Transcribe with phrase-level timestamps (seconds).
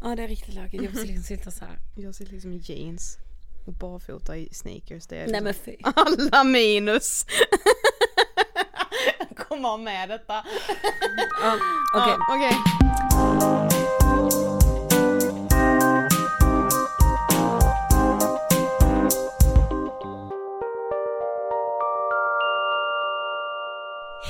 [0.00, 1.78] Ja det är riktigt lökigt, jag måste liksom sitta så här.
[1.96, 3.18] Jag sitter liksom i jeans
[3.66, 5.06] och barfota i sneakers.
[5.06, 5.76] Det är Nej liksom men fy.
[6.30, 7.26] alla minus.
[9.18, 10.44] Jag kommer ha med detta.
[11.42, 11.58] Ja,
[11.94, 12.16] Okej.
[12.18, 13.75] Ja, okej.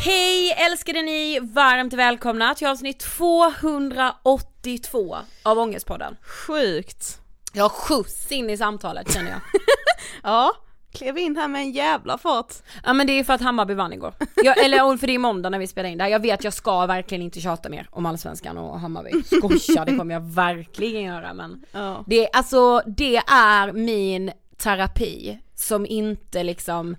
[0.07, 1.41] Hej älskade ni!
[1.41, 6.17] Varmt välkomna till avsnitt 282 av Ångestpodden.
[6.23, 7.21] Sjukt.
[7.53, 9.41] Jag har skjuts in i samtalet känner jag.
[10.23, 10.53] Ja,
[10.93, 12.55] klev in här med en jävla fart.
[12.85, 14.15] Ja men det är för att Hammarby vann igår.
[14.45, 16.11] Jag, eller för det är måndag när vi spelar in det här.
[16.11, 19.23] Jag vet jag ska verkligen inte tjata mer om Allsvenskan och Hammarby.
[19.23, 22.05] Skoja, det kommer jag verkligen göra men Ja.
[22.07, 26.97] det, alltså, det är min terapi som inte liksom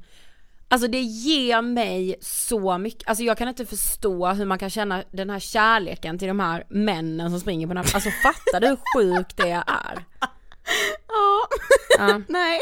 [0.70, 5.04] Alltså det ger mig så mycket, alltså jag kan inte förstå hur man kan känna
[5.12, 8.68] den här kärleken till de här männen som springer på den här, alltså fattar du
[8.68, 10.06] hur sjukt det är?
[10.20, 11.48] Ja.
[11.98, 12.22] Ja.
[12.28, 12.60] Nej.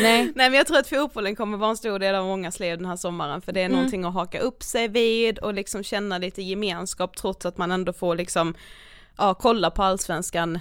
[0.00, 0.32] Nej.
[0.34, 2.86] Nej men jag tror att fotbollen kommer vara en stor del av mångas liv den
[2.86, 6.42] här sommaren för det är någonting att haka upp sig vid och liksom känna lite
[6.42, 8.54] gemenskap trots att man ändå får liksom
[9.18, 10.58] ja, kolla på allsvenskan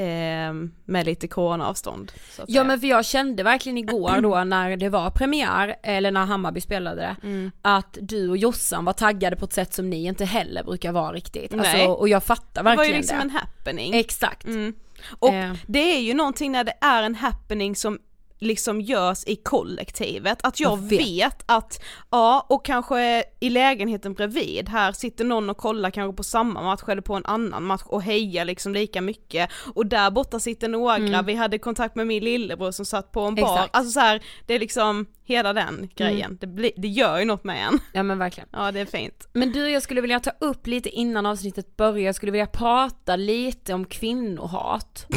[0.00, 0.52] eh,
[0.84, 2.12] med lite coronaavstånd.
[2.46, 6.60] Ja men för jag kände verkligen igår då när det var premiär, eller när Hammarby
[6.60, 7.50] spelade det, Mm.
[7.62, 11.12] att du och Jossan var taggade på ett sätt som ni inte heller brukar vara
[11.12, 11.52] riktigt.
[11.54, 11.86] Alltså, Nej.
[11.88, 13.22] och jag fattar det var verkligen ju liksom det.
[13.24, 13.94] en happening.
[13.94, 14.44] Exakt.
[14.46, 14.74] Mm.
[15.18, 15.52] Och Eh.
[15.66, 17.98] det är ju någonting när det är en happening som
[18.40, 21.00] liksom görs i kollektivet, att jag, Jag vet.
[21.00, 21.42] vet.
[21.46, 26.62] att, ja och kanske i lägenheten bredvid, här sitter någon och kollar kanske på samma
[26.62, 30.68] match eller på en annan match och hejar liksom lika mycket och där borta sitter
[30.68, 33.54] några, vi hade kontakt med min lillebror som satt på en bar, Mm.
[33.54, 33.76] Exakt.
[33.76, 37.44] alltså så här, det är liksom hela den grejen, det, blir, det gör ju något
[37.44, 37.78] med en.
[37.92, 38.48] Ja men verkligen.
[38.52, 39.28] Ja det är fint.
[39.32, 43.16] Men du, jag skulle vilja ta upp lite innan avsnittet börjar, jag skulle vilja prata
[43.16, 45.06] lite om kvinnohat.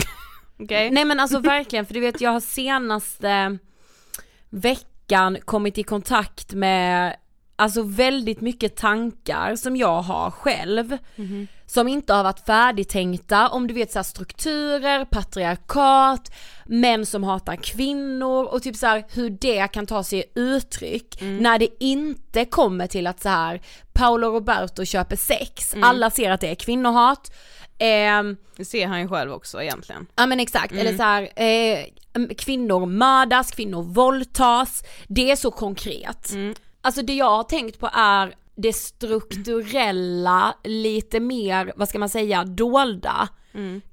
[0.64, 0.92] Okej?
[0.92, 3.58] Nej men alltså verkligen, för du vet jag har senaste
[4.50, 7.16] veckan kommit i kontakt med
[7.56, 10.98] alltså väldigt mycket tankar som jag har själv.
[11.74, 16.32] Som inte har varit färdigtänkta om du vet så här strukturer, patriarkat,
[16.66, 21.60] män som hatar kvinnor och typ så här hur det kan ta sig uttryck när
[21.60, 23.62] det inte kommer till att så här
[23.94, 27.34] Paolo Roberto köper sex, alla ser att det är kvinnohat.
[27.80, 30.08] Ehm, Det ser han ju själv också egentligen.
[30.16, 31.86] Ja men exakt, eller så här, eh,
[32.38, 36.32] kvinnor mördas, kvinnor våldtas, det är så konkret.
[36.82, 42.44] Alltså det jag har tänkt på är det strukturella, lite mer, vad ska man säga,
[42.44, 43.30] dolda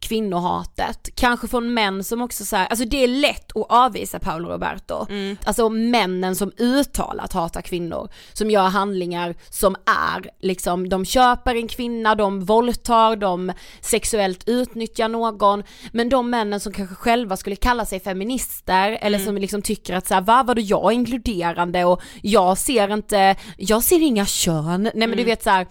[0.01, 1.09] kvinnohatet.
[1.15, 5.07] Kanske från män som också så här, alltså det är lätt att avvisa Paolo Roberto.
[5.45, 11.69] Alltså männen som uttalat hatar kvinnor, som gör handlingar som är liksom, de köper en
[11.69, 15.63] kvinna, de våldtar, de sexuellt utnyttjar någon.
[15.93, 20.07] Men de männen som kanske själva skulle kalla sig feminister eller som liksom tycker att
[20.07, 24.91] så här, va vadå jag är inkluderande och jag ser inte, jag ser inga kön.
[24.95, 25.67] Nej men du vet så här,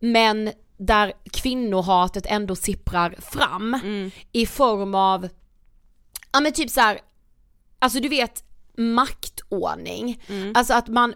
[0.00, 3.80] men där kvinnohatet ändå sipprar fram
[4.32, 5.28] i form av,
[6.32, 7.00] ja men typ så här,
[7.78, 8.44] alltså du vet
[8.76, 10.22] maktordning,
[10.54, 11.14] alltså att man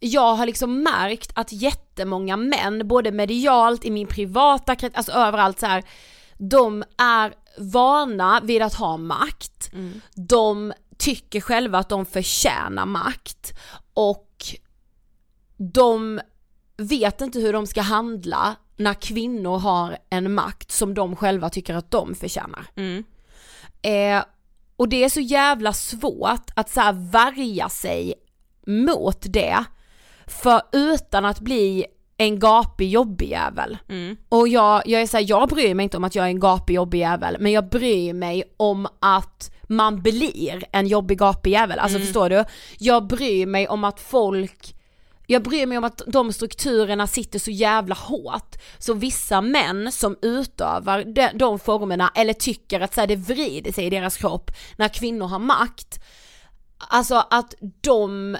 [0.00, 5.60] jag har liksom märkt att jättemånga män, både medialt, i min privata krets, alltså överallt
[5.60, 5.84] så här,
[6.38, 9.70] de är vana vid att ha makt,
[10.14, 13.58] de tycker själva att de förtjänar makt.
[13.94, 14.44] Och
[15.56, 16.20] de
[16.76, 21.74] vet inte hur de ska handla när kvinnor har en makt som de själva tycker
[21.74, 22.66] att de förtjänar.
[22.76, 23.04] Mm.
[23.82, 24.24] Eh,
[24.76, 28.14] och det är så jävla svårt att så här värja sig
[28.66, 29.64] mot det,
[30.26, 31.86] för utan att bli
[32.16, 33.78] en gapig jobbig jävel.
[33.88, 34.16] Mm.
[34.28, 36.40] Och jag, jag är så här, jag bryr mig inte om att jag är en
[36.40, 41.78] gapig jobbig jävel, men jag bryr mig om att man blir en jobbig gapig jävel,
[41.78, 42.44] alltså förstår du?
[42.78, 44.74] Jag bryr mig om att folk
[45.30, 50.16] jag bryr mig om att de strukturerna sitter så jävla hårt, så vissa män som
[50.22, 54.50] utövar de, de formerna eller tycker att så här, det vrider sig i deras kropp
[54.76, 56.04] när kvinnor har makt,
[56.78, 58.36] alltså att de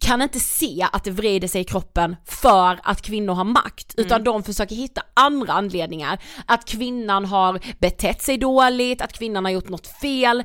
[0.00, 4.24] kan inte se att det vrider sig i kroppen för att kvinnor har makt, utan
[4.24, 6.18] de försöker hitta andra anledningar.
[6.46, 10.42] Att kvinnan har betett sig dåligt, att kvinnan har gjort något fel,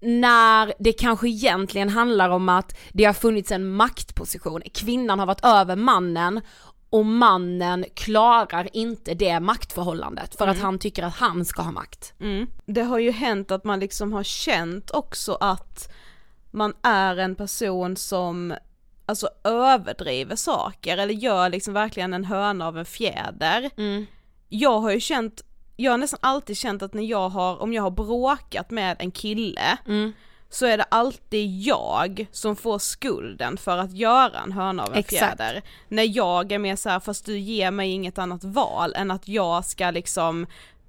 [0.00, 5.44] när det kanske egentligen handlar om att det har funnits en maktposition, kvinnan har varit
[5.44, 6.40] över mannen
[6.90, 12.14] och mannen klarar inte det maktförhållandet för att han tycker att han ska ha makt.
[12.20, 12.46] Mm.
[12.66, 15.92] Det har ju hänt att man liksom har känt också att
[16.50, 18.54] man är en person som
[19.06, 23.70] alltså överdriver saker eller gör liksom verkligen en höna av en fjäder.
[24.48, 25.44] Jag har ju känt,
[25.80, 29.10] jag har nästan alltid känt att när jag har, om jag har bråkat med en
[29.10, 29.78] kille
[30.50, 34.98] så är det alltid jag som får skulden för att göra en höna av en
[34.98, 35.18] Exakt.
[35.18, 35.62] fjäder.
[35.88, 39.64] När jag är mer såhär, fast du ger mig inget annat val än att jag
[39.64, 40.46] ska liksom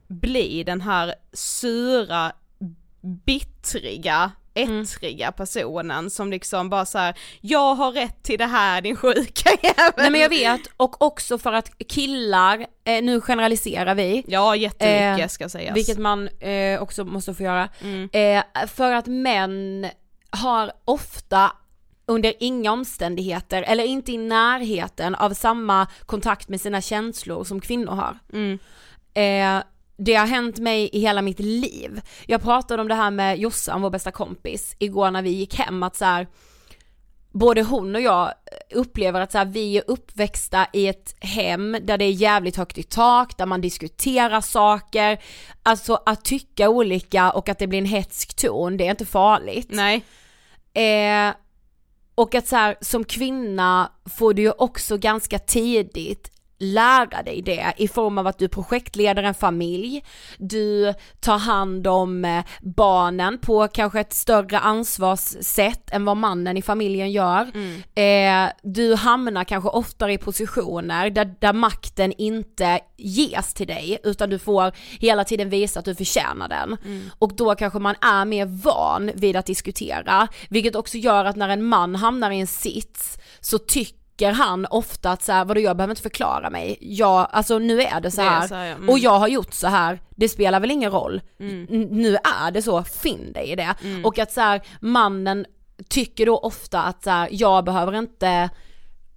[0.07, 2.31] bli den här sura,
[3.25, 8.95] bittriga, ettriga personen som liksom bara så här: jag har rätt till det här din
[8.95, 9.93] sjuka jävel.
[9.97, 15.19] Nej men jag vet, och också för att killar, eh, nu generaliserar vi, Ja jättemycket
[15.23, 15.77] Eh, ska sägas.
[15.77, 18.09] vilket man eh, också måste få göra, Mm.
[18.13, 19.87] eh, för att män
[20.29, 21.51] har ofta
[22.05, 27.91] under inga omständigheter, eller inte i närheten av samma kontakt med sina känslor som kvinnor
[27.91, 28.19] har.
[28.33, 28.59] Mm.
[30.03, 32.01] Det har hänt mig i hela mitt liv.
[32.25, 35.83] Jag pratade om det här med Jossan, vår bästa kompis, igår när vi gick hem
[35.83, 36.27] att så här,
[37.31, 38.33] både hon och jag
[38.71, 42.77] upplever att så här, vi är uppväxta i ett hem där det är jävligt högt
[42.77, 45.23] i tak, där man diskuterar saker,
[45.63, 49.69] alltså att tycka olika och att det blir en hetsk ton, det är inte farligt.
[49.69, 50.03] Nej.
[50.73, 51.33] Eh,
[52.15, 56.30] och att så här, som kvinna får du ju också ganska tidigt
[56.61, 60.03] lära dig det i form av att du projektleder en familj,
[60.37, 66.61] du tar hand om eh, barnen på kanske ett större ansvarssätt än vad mannen i
[66.61, 67.51] familjen gör.
[67.53, 67.81] Mm.
[67.95, 74.29] Eh, du hamnar kanske oftare i positioner där, där makten inte ges till dig utan
[74.29, 76.77] du får hela tiden visa att du förtjänar den.
[76.85, 77.09] Mm.
[77.19, 81.49] Och då kanske man är mer van vid att diskutera, vilket också gör att när
[81.49, 85.61] en man hamnar i en sits så tycker tycker han ofta att så här, vadå
[85.61, 88.65] jag behöver inte förklara mig, jag, alltså nu är det så här, det så här
[88.65, 88.75] ja.
[88.75, 88.89] mm.
[88.89, 91.65] och jag har gjort så här, det spelar väl ingen roll, mm.
[91.91, 93.75] nu är det så, finn dig i det.
[93.83, 94.05] Mm.
[94.05, 95.45] Och att så här, mannen
[95.89, 98.49] tycker då ofta att så här, jag behöver inte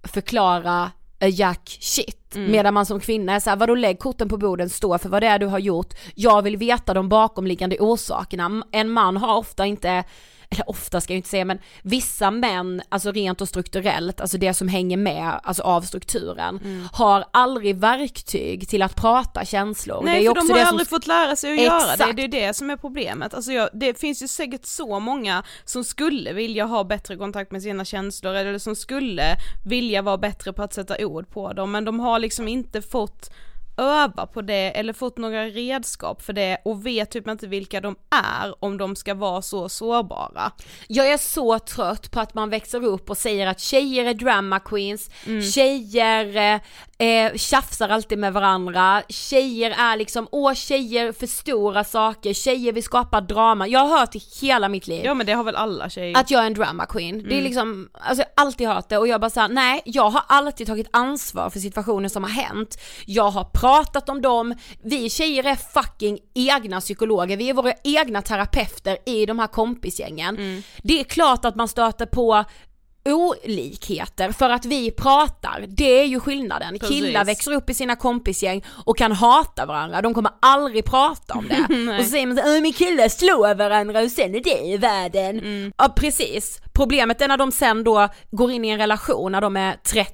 [0.03, 2.35] förklara jack shit.
[2.35, 2.51] Mm.
[2.51, 5.27] Medan man som kvinna är såhär, vadå lägg korten på bordet, stå för vad det
[5.27, 8.63] är du har gjort, jag vill veta de bakomliggande orsakerna.
[8.71, 10.03] En man har ofta inte
[10.49, 14.53] eller ofta ska jag inte säga men vissa män, alltså rent och strukturellt, alltså det
[14.53, 16.87] som hänger med, alltså av strukturen, mm.
[16.93, 20.01] har aldrig verktyg till att prata känslor.
[20.03, 21.99] Nej det är för de har ju aldrig fått lära sig att Exakt.
[21.99, 23.33] göra det, det är det som är problemet.
[23.33, 27.61] Alltså jag, det finns ju säkert så många som skulle vilja ha bättre kontakt med
[27.61, 31.85] sina känslor eller som skulle vilja vara bättre på att sätta ord på dem men
[31.85, 33.29] de har liksom inte fått
[33.77, 37.95] öva på det eller fått några redskap för det och vet typ inte vilka de
[38.09, 40.51] är om de ska vara så sårbara.
[40.87, 44.59] Jag är så trött på att man växer upp och säger att tjejer är drama
[44.59, 45.41] queens, mm.
[45.41, 46.59] tjejer
[46.97, 53.21] eh, tjafsar alltid med varandra, tjejer är liksom, åh tjejer förstorar saker, tjejer vill skapa
[53.21, 56.17] drama, jag har hört i hela mitt liv Ja men det har väl alla tjejer
[56.17, 57.27] Att jag är en drama queen, mm.
[57.27, 57.43] det är mm.
[57.43, 60.67] liksom, alltså jag har alltid hört det och jag bara såhär, nej jag har alltid
[60.67, 65.55] tagit ansvar för situationer som har hänt, jag har pratat om dem, vi tjejer är
[65.55, 70.37] fucking egna psykologer, vi är våra egna terapeuter i de här kompisgängen.
[70.37, 70.61] Mm.
[70.83, 72.45] Det är klart att man stöter på
[73.05, 76.79] olikheter för att vi pratar, det är ju skillnaden.
[76.79, 76.99] Precis.
[76.99, 81.47] Killar växer upp i sina kompisgäng och kan hata varandra, de kommer aldrig prata om
[81.47, 81.59] det.
[81.99, 85.39] och så säger man såhär, min killar slår varandra och sen är det i världen.
[85.39, 85.71] Mm.
[85.77, 89.57] Ja precis, problemet är när de sen då går in i en relation när de
[89.57, 90.11] är 30,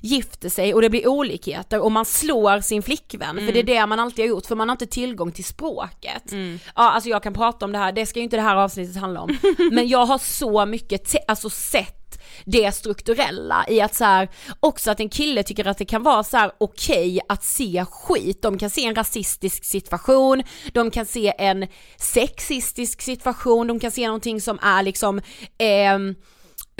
[0.00, 3.46] gifter sig och det blir olikheter och man slår sin flickvän, mm.
[3.46, 3.74] för det är mm.
[3.74, 6.32] det man alltid har gjort för man har inte tillgång till språket.
[6.32, 6.58] Mm.
[6.66, 8.96] Ja alltså jag kan prata om det här, det ska ju inte det här avsnittet
[8.96, 9.38] handla om,
[9.72, 12.04] men jag har så mycket, alltså sett
[12.44, 14.28] det strukturella i att så här,
[14.60, 17.84] också att en kille tycker att det kan vara så här okej okay att se
[17.90, 23.90] skit, de kan se en rasistisk situation, de kan se en sexistisk situation, de kan
[23.90, 25.18] se någonting som är liksom
[25.58, 25.98] eh,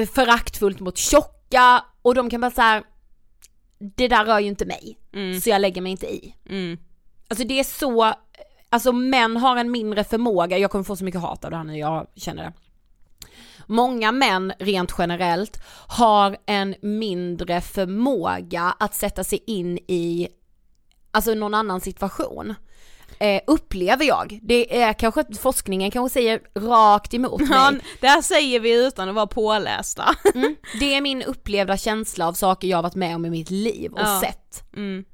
[0.06, 0.98] föraktfullt mot
[1.50, 2.82] tjocka och de kan bara så här,
[3.78, 5.40] det där rör ju inte mig, mm.
[5.40, 6.34] så jag lägger mig inte i.
[6.48, 6.78] Mm.
[7.28, 8.14] Alltså det är så,
[8.70, 11.64] alltså män har en mindre förmåga, jag kommer få så mycket hat av det här
[11.64, 12.52] nu, jag känner det
[13.66, 20.28] många män rent generellt har en mindre förmåga att sätta sig in i,
[21.10, 22.54] alltså någon annan situation.
[23.18, 24.38] Eh, upplever jag.
[24.42, 27.48] Det är kanske forskningen kanske säger rakt emot mig.
[27.50, 30.14] Ja, det här säger vi utan att vara pålästa.
[30.34, 33.92] Mm, det är min upplevda känsla av saker jag varit med om i mitt liv
[33.92, 34.20] och ja.
[34.20, 34.72] sett.
[34.76, 35.04] Mm.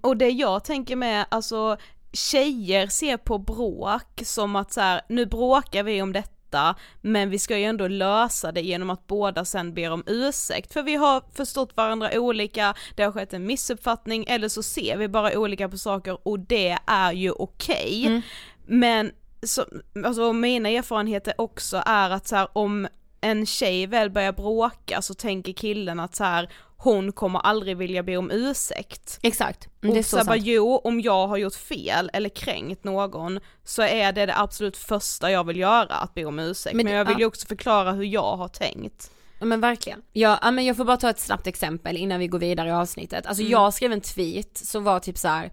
[0.00, 1.76] Och det jag tänker med, alltså
[2.12, 7.30] tjejer ser på bråk som att så här, nu bråkar vi om detta detta, men
[7.30, 10.94] vi ska ju ändå lösa det genom att båda sen ber om ursäkt, för vi
[10.94, 15.68] har förstått varandra olika, det har skett en missuppfattning, eller så ser vi bara olika
[15.68, 18.00] på saker och det är ju okej.
[18.00, 18.06] Okay.
[18.06, 18.22] Mm.
[18.66, 19.64] Men så,
[20.04, 22.88] alltså mina erfarenheter också är att så här, om
[23.22, 28.02] en tjej väl börjar bråka så tänker killen att så här, hon kommer aldrig vilja
[28.02, 29.18] be om ursäkt.
[29.22, 32.84] Exakt, mm, det är så, så bara, jo om jag har gjort fel eller kränkt
[32.84, 36.76] någon så är det det absolut första jag vill göra, att be om ursäkt.
[36.76, 39.10] Men, men jag vill ju också förklara hur jag har tänkt.
[39.38, 40.02] Ja men verkligen.
[40.12, 43.26] Ja, men jag får bara ta ett snabbt exempel innan vi går vidare i avsnittet.
[43.26, 43.52] Alltså mm.
[43.52, 45.52] jag skrev en tweet som var typ så här,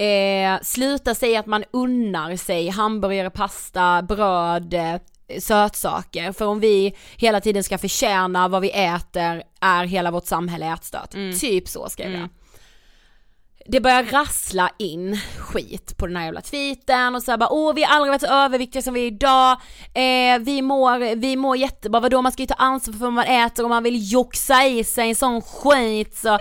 [0.00, 4.74] Eh, sluta säga att man unnar sig hamburgare, pasta, bröd,
[5.40, 6.32] sötsaker.
[6.32, 11.14] För om vi hela tiden ska förtjäna vad vi äter är hela vårt samhälle ätstört.
[11.14, 11.38] Mm.
[11.38, 12.20] Typ så skrev mm.
[12.20, 12.28] jag.
[13.70, 17.82] Det börjar rassla in skit på den här jävla tweeten och så bara åh vi
[17.84, 19.52] har aldrig varit så överviktiga som vi är idag,
[19.94, 23.24] eh, vi, mår, vi mår jättebra, vadå man ska ju ta ansvar för vad man
[23.24, 26.38] äter och man vill joxa i sig en sån skit så,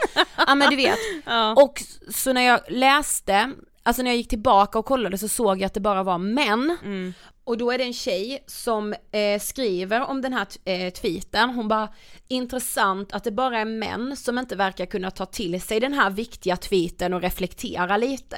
[0.47, 0.97] ja men du vet.
[1.25, 1.53] Ja.
[1.53, 3.51] Och så när jag läste,
[3.83, 6.77] alltså när jag gick tillbaka och kollade så såg jag att det bara var män.
[6.83, 7.13] Mm.
[7.47, 11.67] Och då är det en tjej som eh, skriver om den här eh, tweeten, hon
[11.67, 11.89] bara
[12.27, 16.09] intressant att det bara är män som inte verkar kunna ta till sig den här
[16.09, 18.37] viktiga tweeten och reflektera lite.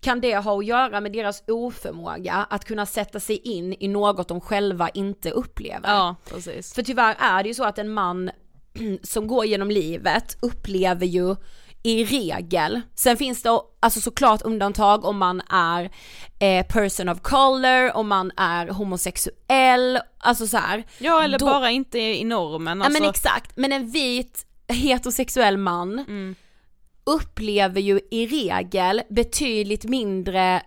[0.00, 4.28] Kan det ha att göra med deras oförmåga att kunna sätta sig in i något
[4.28, 5.88] de själva inte upplever?
[5.88, 6.74] Ja, precis.
[6.74, 8.30] För tyvärr är det ju så att en man
[9.02, 11.36] som går genom livet upplever ju
[11.86, 15.90] i regel, sen finns det alltså såklart undantag om man är
[16.38, 20.84] eh, person of color, om man är homosexuell, alltså så här.
[20.98, 23.02] Ja eller Då- bara inte i normen Ja alltså.
[23.02, 26.34] men exakt, men en vit heterosexuell man Mm.
[27.04, 30.62] upplever ju i regel betydligt mindre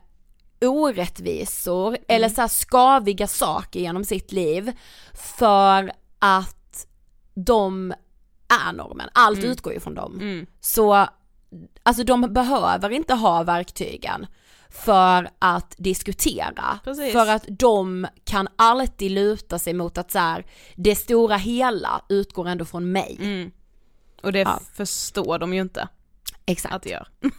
[0.61, 2.01] orättvisor Mm.
[2.07, 4.71] eller så här skaviga saker genom sitt liv
[5.13, 6.87] för att
[7.35, 7.93] de
[8.67, 10.13] är normen, allt utgår ju från dem.
[10.21, 10.45] Mm.
[10.59, 11.07] Så
[11.83, 14.25] alltså de behöver inte ha verktygen
[14.69, 16.79] för att diskutera.
[16.83, 17.11] Precis.
[17.13, 22.47] För att de kan alltid luta sig mot att så här, det stora hela utgår
[22.47, 23.17] ändå från mig.
[23.21, 23.51] Mm.
[24.23, 24.59] Och det Ja.
[24.73, 25.87] förstår de ju inte
[26.45, 26.75] Exakt.
[26.75, 27.07] att det gör.
[27.21, 27.29] Nej,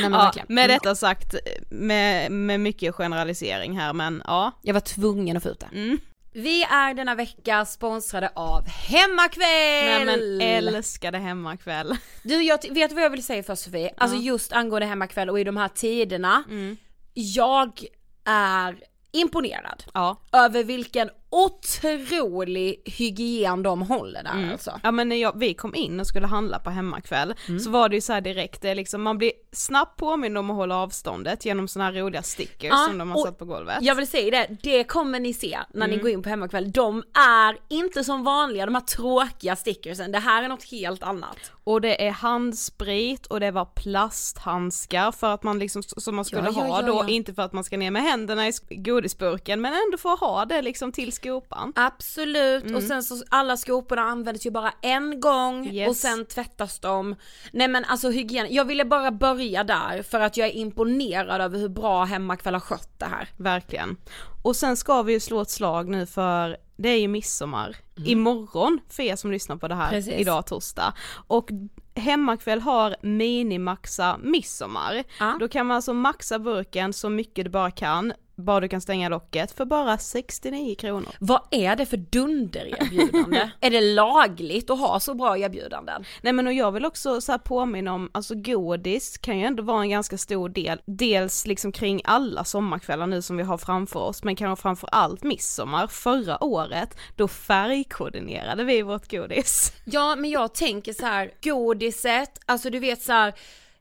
[0.00, 0.68] men Ja, med Mm.
[0.78, 1.34] detta sagt,
[1.70, 4.52] med, med mycket generalisering här men ja.
[4.62, 5.68] Jag var tvungen att få ut det.
[5.78, 5.98] Mm.
[6.36, 9.46] Vi är denna vecka sponsrade av Hemmakväll!
[9.84, 11.96] Nej men älskade hemmakväll.
[12.22, 13.90] Du, jag, vet vad jag vill säga först Sofie?
[13.96, 16.76] Alltså just angående Hemmakväll och i de här tiderna, Mm.
[17.14, 17.84] jag
[18.24, 18.76] är
[19.12, 20.20] imponerad Ja.
[20.32, 24.52] över vilken otrolig hygien de håller där Mm.
[24.52, 24.80] alltså.
[24.82, 27.60] Ja men när jag, vi kom in och skulle handla på hemmakväll Mm.
[27.60, 30.56] så var det ju så här direkt, det liksom, man blir snabbt påmind om att
[30.56, 33.78] hålla avståndet genom såna här roliga stickers Ja, som de har satt på golvet.
[33.80, 35.96] Jag vill säga det, det kommer ni se när Mm.
[35.96, 36.72] ni går in på Hemmakväll.
[36.72, 37.02] De
[37.38, 41.36] är inte som vanliga, de här tråkiga stickersen, det här är något helt annat.
[41.64, 46.42] Och det är handsprit och det var plasthandskar för att man liksom, som man skulle
[46.42, 49.72] Ja, ja, ha då, inte för att man ska ner med händerna i godisburken men
[49.72, 51.72] ändå få ha det liksom till skopan.
[51.76, 52.76] Absolut, Mm.
[52.76, 55.88] och sen så alla skoporna används ju bara en gång Yes.
[55.88, 57.16] och sen tvättas de.
[57.52, 61.58] Nej men alltså hygien, jag ville bara börja där för att jag är imponerad över
[61.58, 63.28] hur bra Hemmakväll har skött det här.
[63.36, 63.96] Verkligen.
[64.42, 67.76] Och sen ska vi ju slå ett slag nu för det är ju midsommar
[68.06, 70.02] imorgon för er som lyssnar på det här Mm.
[70.02, 70.20] Precis.
[70.20, 70.94] idag torsdag.
[71.26, 71.48] Och
[71.96, 75.04] Hemmakväll har minimaxa midsommar.
[75.20, 75.36] Ja.
[75.40, 79.08] Då kan man alltså maxa burken så mycket du bara kan, bara du kan stänga
[79.08, 81.08] locket för bara 69 kronor.
[81.20, 83.50] Vad är det för dundererbjudande?
[83.60, 86.04] är det lagligt att ha så bra erbjudanden?
[86.22, 89.62] Nej men och jag vill också så här påminna om, alltså godis kan ju ändå
[89.62, 94.00] vara en ganska stor del, dels liksom kring alla sommarkvällar nu som vi har framför
[94.00, 99.72] oss, men kanske framför allt midsommar förra året, då färgkoordinerade vi vårt godis.
[99.84, 103.34] Ja men jag tänker så här, godiset, alltså du vet så här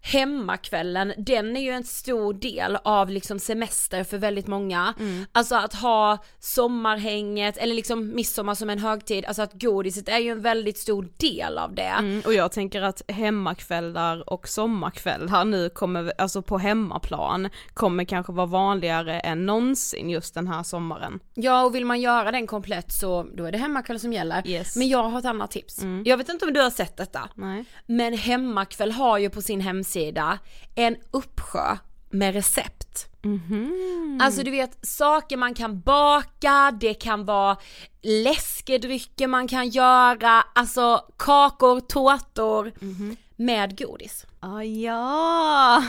[0.05, 4.93] hemmakvällen, den är ju en stor del av liksom semester för väldigt många.
[5.31, 10.31] Alltså att ha sommarhänget eller liksom midsommar som en högtid, alltså att godiset är ju
[10.31, 11.81] en väldigt stor del av det.
[11.81, 18.31] Mm, och jag tänker att hemmakvällar och sommarkvällar nu kommer, alltså på hemmaplan, kommer kanske
[18.31, 21.19] vara vanligare än någonsin just den här sommaren.
[21.33, 24.47] Ja och vill man göra den komplett så då är det hemmakväll som gäller.
[24.47, 24.75] Yes.
[24.75, 25.79] Men jag har ett annat tips.
[26.05, 27.29] Jag vet inte om du har sett detta.
[27.35, 27.65] Nej.
[27.85, 29.92] Men Hemmakväll har ju på sin hemsida
[30.75, 31.77] en uppsjö
[32.09, 33.07] med recept.
[34.21, 37.57] Alltså du vet saker man kan baka, det kan vara
[38.01, 42.73] läskedrycker man kan göra, alltså kakor, tårtor
[43.35, 44.25] med godis.
[44.39, 45.83] Ah, ja!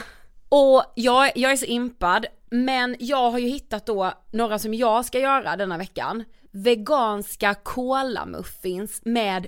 [0.49, 5.05] Och jag, jag är så impad, men jag har ju hittat då några som jag
[5.05, 6.25] ska göra denna veckan.
[6.51, 9.47] Veganska kolamuffins med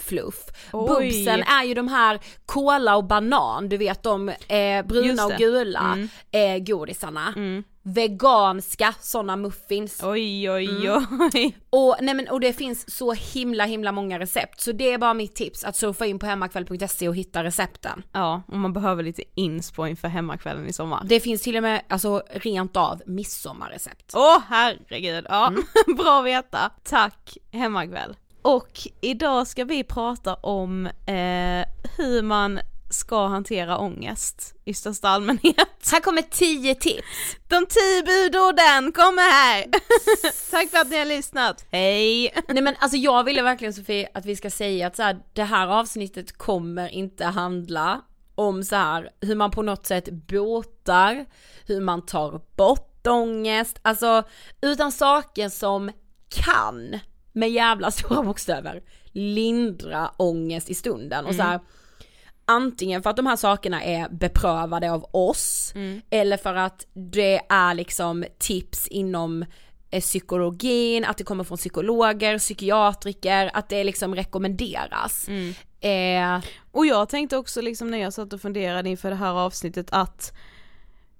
[0.00, 0.44] bubsfluff.
[0.72, 0.88] Oj.
[0.88, 5.80] Bubsen är ju de här kola och banan, du vet de eh, bruna och gula
[5.92, 6.08] Mm.
[6.30, 7.34] eh, godisarna.
[7.82, 10.00] Veganska sådana muffins.
[10.02, 11.06] Oj oj Mm.
[11.34, 11.56] oj.
[11.70, 15.14] Och, nej men, och det finns så himla himla många recept, så det är bara
[15.14, 18.02] mitt tips att surfa in på hemmakväll.se och hitta recepten.
[18.12, 21.02] Ja, och man behöver lite inspo inför hemmakvällen i sommar.
[21.04, 24.12] Det finns till och med, alltså rent av midsommarrecept.
[24.14, 25.62] Åh herregud, ja, Mm.
[25.96, 26.70] bra att veta.
[26.84, 28.16] Tack hemmakväll.
[28.42, 31.64] Och idag ska vi prata om eh,
[31.96, 35.90] hur man ska hantera ångest i största allmänhet.
[35.92, 37.36] Här kommer 10 tips.
[37.48, 39.64] De tio budorden kommer här!
[40.50, 42.34] Tack för att ni har lyssnat, hej!
[42.48, 45.42] Nej men alltså jag ville verkligen Sofie att vi ska säga att så här, det
[45.42, 48.00] här avsnittet kommer inte handla
[48.34, 51.26] om så här hur man på något sätt botar,
[51.66, 54.22] hur man tar bort ångest, alltså
[54.60, 55.90] utan saker som
[56.28, 57.00] kan
[57.32, 58.82] med jävla stora bokstäver.
[59.12, 61.26] Lindra ångest i stunden.
[61.26, 61.60] Och så här
[62.44, 65.72] antingen för att de här sakerna är beprövade av oss
[66.10, 69.44] eller för att det är liksom tips inom
[69.90, 75.28] eh, psykologin, att det kommer från psykologer, psykiatriker, att det liksom rekommenderas.
[75.80, 76.40] Eh,
[76.70, 80.32] Och jag tänkte också liksom när jag satt och funderade inför det här avsnittet att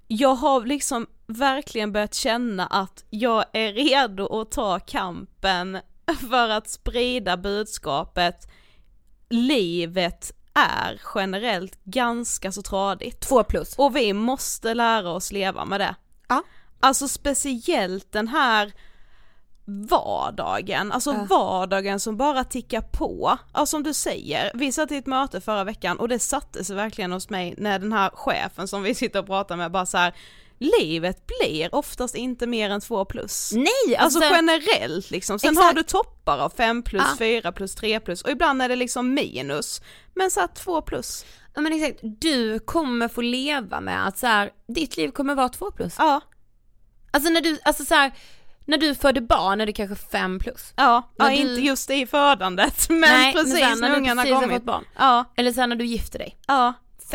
[0.08, 5.78] jag har liksom verkligen börjat känna att jag är redo att ta kampen
[6.30, 8.48] för att sprida budskapet
[9.28, 13.20] livet är generellt ganska så tradigt.
[13.20, 13.74] Två plus.
[13.78, 15.94] Och vi måste lära oss leva med det.
[16.28, 16.42] Ja.
[16.80, 18.72] Alltså speciellt den här
[19.64, 21.26] vardagen, alltså Ja.
[21.30, 23.38] vardagen som bara tickar på.
[23.52, 26.76] Alltså som du säger, vi satt i ett möte förra veckan och det satte sig
[26.76, 29.98] verkligen hos mig när den här chefen som vi sitter och pratar med bara så
[29.98, 30.14] här.
[30.60, 33.52] Livet blir oftast inte mer än två plus.
[33.54, 33.96] Nej!
[33.98, 35.66] Alltså Alltså, generellt liksom, sen Exakt.
[35.66, 37.16] har du toppar av 5 plus, Ja.
[37.18, 39.80] 4 plus, 3 plus och ibland är det liksom minus.
[40.14, 41.24] Men så 2 plus.
[41.54, 45.48] ja, men exakt, du kommer få leva med att så här, ditt liv kommer vara
[45.48, 45.94] två plus.
[45.98, 46.20] Ja,
[47.12, 48.12] Alltså när du, alltså så här,
[48.64, 50.72] när du födde barn är det kanske fem plus.
[50.76, 54.22] ja, När ja du- inte just i födandet men Nej, precis men sen när ungarna
[54.22, 54.56] precis har kommit.
[54.56, 54.84] fått barn.
[54.98, 56.38] Ja, Eller här när du gifter dig.
[56.46, 56.74] ja.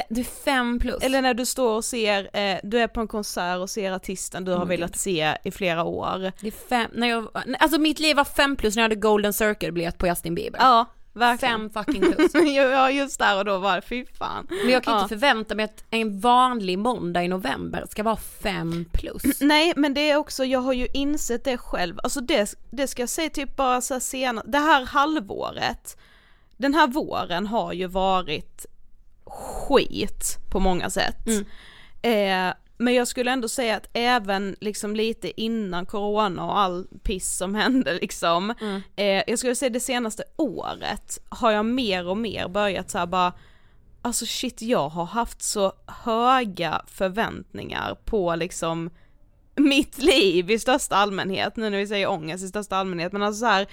[0.09, 1.03] Du är fem plus.
[1.03, 4.45] Eller när du står och ser, eh, du är på en konsert och ser artisten
[4.45, 4.99] du har Oh my velat God.
[4.99, 6.31] se i flera år.
[6.41, 7.27] Det är fem, när jag,
[7.59, 10.59] alltså mitt liv var fem plus när jag hade golden circle biljett på Justin Bieber.
[10.59, 11.69] Ja, verkligen.
[11.69, 12.31] Fem fucking plus.
[12.55, 14.47] ja just där och då var det, fy fan.
[14.63, 15.01] Men jag kan Ja.
[15.01, 19.23] inte förvänta mig att en vanlig måndag i november ska vara fem plus.
[19.41, 23.01] Nej men det är också, jag har ju insett det själv, alltså det, det ska
[23.01, 25.97] jag säga typ bara så senare, det här halvåret,
[26.57, 28.65] den här våren har ju varit
[29.25, 31.27] skit på många sätt.
[31.27, 31.45] Mm.
[32.01, 37.37] Eh, men jag skulle ändå säga att även liksom lite innan corona och all piss
[37.37, 38.81] som hände liksom, Mm.
[38.95, 43.05] eh, jag skulle säga det senaste året har jag mer och mer börjat så här
[43.05, 43.33] bara
[44.01, 48.89] Alltså shit jag har haft så höga förväntningar på liksom
[49.55, 53.39] mitt liv i största allmänhet, nu när vi säger ångest i största allmänhet, men alltså
[53.39, 53.67] så här.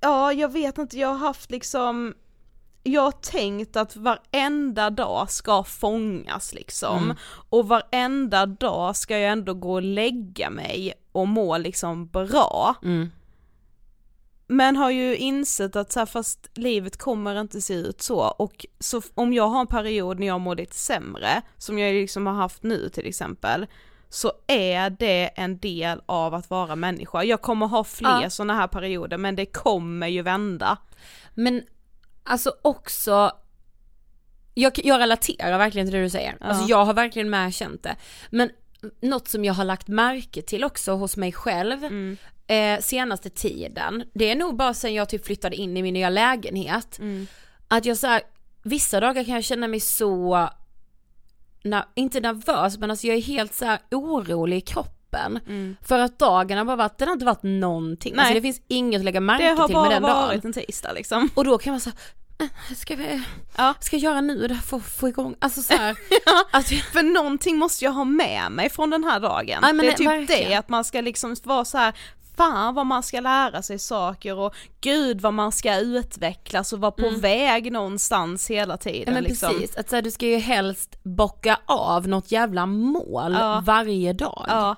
[0.00, 2.14] Ja, jag vet inte, jag har haft liksom
[2.82, 7.16] jag har tänkt att varenda dag ska fångas liksom Mm.
[7.50, 12.74] och varenda dag ska jag ändå gå och lägga mig och må liksom bra.
[12.82, 13.10] Mm.
[14.46, 18.66] Men har ju insett att så här, fast livet kommer inte se ut så och
[18.78, 22.34] så om jag har en period när jag mår lite sämre, som jag liksom har
[22.34, 23.66] haft nu till exempel,
[24.08, 27.22] så är det en del av att vara människa.
[27.22, 28.30] Jag kommer ha fler Ja.
[28.30, 30.78] sådana här perioder men det kommer ju vända.
[31.34, 31.62] Men
[32.30, 33.30] alltså också,
[34.54, 36.36] jag, jag relaterar verkligen till det du säger.
[36.40, 36.68] Alltså Ja.
[36.68, 37.96] jag har verkligen med känt det.
[38.30, 38.50] Men
[39.02, 42.16] något som jag har lagt märke till också hos mig själv Mm.
[42.46, 46.08] eh, senaste tiden, det är nog bara sen jag typ flyttade in i min nya
[46.10, 47.26] lägenhet, Mm.
[47.68, 48.22] att jag så här,
[48.62, 50.48] vissa dagar kan jag känna mig så,
[51.64, 54.94] na, inte nervös men alltså jag är helt så här orolig i kroppen.
[55.46, 55.76] Mm.
[55.82, 58.12] För att dagen har bara varit, den har inte varit någonting.
[58.16, 58.20] Nej.
[58.22, 60.26] Alltså det finns inget att lägga märke Det har till med bara den dagen.
[60.28, 61.30] varit en tisdag liksom.
[61.34, 61.94] Och då kan man säga,
[62.76, 63.22] ska vi,
[63.56, 63.74] Ja.
[63.80, 65.96] ska jag göra nu det här för att få igång, alltså så här,
[66.26, 66.44] Ja.
[66.50, 69.58] alltså, För någonting måste jag ha med mig från den här dagen.
[69.62, 70.50] Men det är det- typ verkligen.
[70.50, 71.92] det, att man ska liksom vara så här.
[72.36, 76.90] fan vad man ska lära sig saker och gud vad man ska utvecklas och vara
[76.90, 79.52] på väg någonstans hela tiden ja, men liksom.
[79.52, 83.62] precis, att så här, du ska ju helst bocka av något jävla mål Ja.
[83.66, 84.44] varje dag.
[84.48, 84.76] Ja.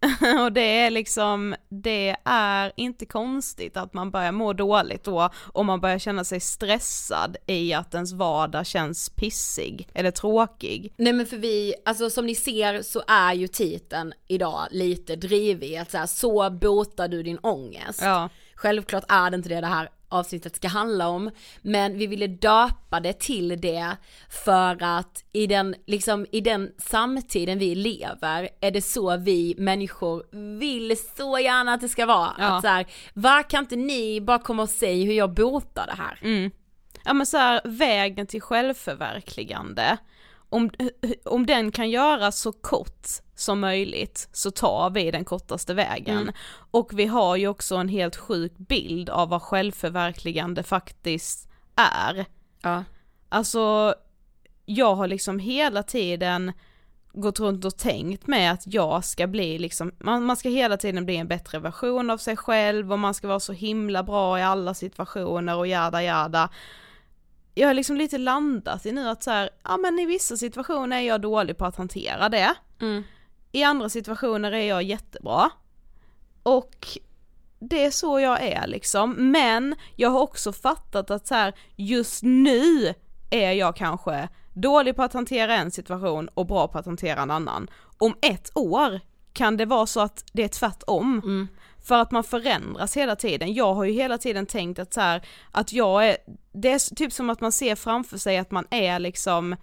[0.44, 5.64] och det är liksom, det är inte konstigt att man börjar må dåligt då och
[5.64, 10.92] man börjar känna sig stressad i att ens vardag känns pissig eller tråkig.
[10.96, 15.76] Nej men för vi, alltså som ni ser så är ju titeln idag lite drivig,
[15.76, 18.00] att så, här, så botar du din ångest.
[18.02, 18.28] Ja.
[18.60, 21.30] Självklart är det inte det det här avsnittet ska handla om,
[21.62, 23.96] men vi ville döpa det till det
[24.30, 30.24] för att i den, liksom i den samtiden vi lever är det så vi människor
[30.58, 32.30] vill så gärna att det ska vara.
[32.38, 32.44] Ja.
[32.44, 36.02] Att så här, var kan inte ni bara komma och säga hur jag botar det
[36.02, 36.18] här?
[36.22, 36.50] Mm.
[37.04, 39.96] Ja men så här, vägen till självförverkligande,
[40.48, 40.70] om,
[41.24, 43.06] om den kan göras så kort
[43.40, 46.18] som möjligt så tar vi den kortaste vägen.
[46.18, 46.34] Mm.
[46.70, 52.26] Och vi har ju också en helt sjuk bild av vad självförverkligande faktiskt är.
[52.62, 52.84] Ja.
[53.28, 53.94] Alltså,
[54.66, 56.52] jag har liksom hela tiden
[57.12, 61.04] gått runt och tänkt med att jag ska bli liksom, man, man ska hela tiden
[61.04, 64.42] bli en bättre version av sig själv och man ska vara så himla bra i
[64.42, 66.50] alla situationer och jada jada.
[67.54, 70.96] Jag har liksom lite landat i nu att så här, ja men i vissa situationer
[70.96, 72.54] är jag dålig på att hantera det.
[72.80, 73.02] Mm.
[73.52, 75.50] I andra situationer är jag jättebra.
[76.42, 76.86] Och
[77.58, 82.22] det är så jag är liksom, men jag har också fattat att så här, just
[82.22, 82.94] nu
[83.30, 87.30] är jag kanske dålig på att hantera en situation och bra på att hantera en
[87.30, 87.70] annan.
[87.98, 89.00] Om ett år
[89.32, 91.18] kan det vara så att det är tvärtom.
[91.24, 91.48] Mm.
[91.82, 93.54] För att man förändras hela tiden.
[93.54, 96.16] Jag har ju hela tiden tänkt att så här, att jag är,
[96.52, 99.56] det är typ som att man ser framför sig att man är liksom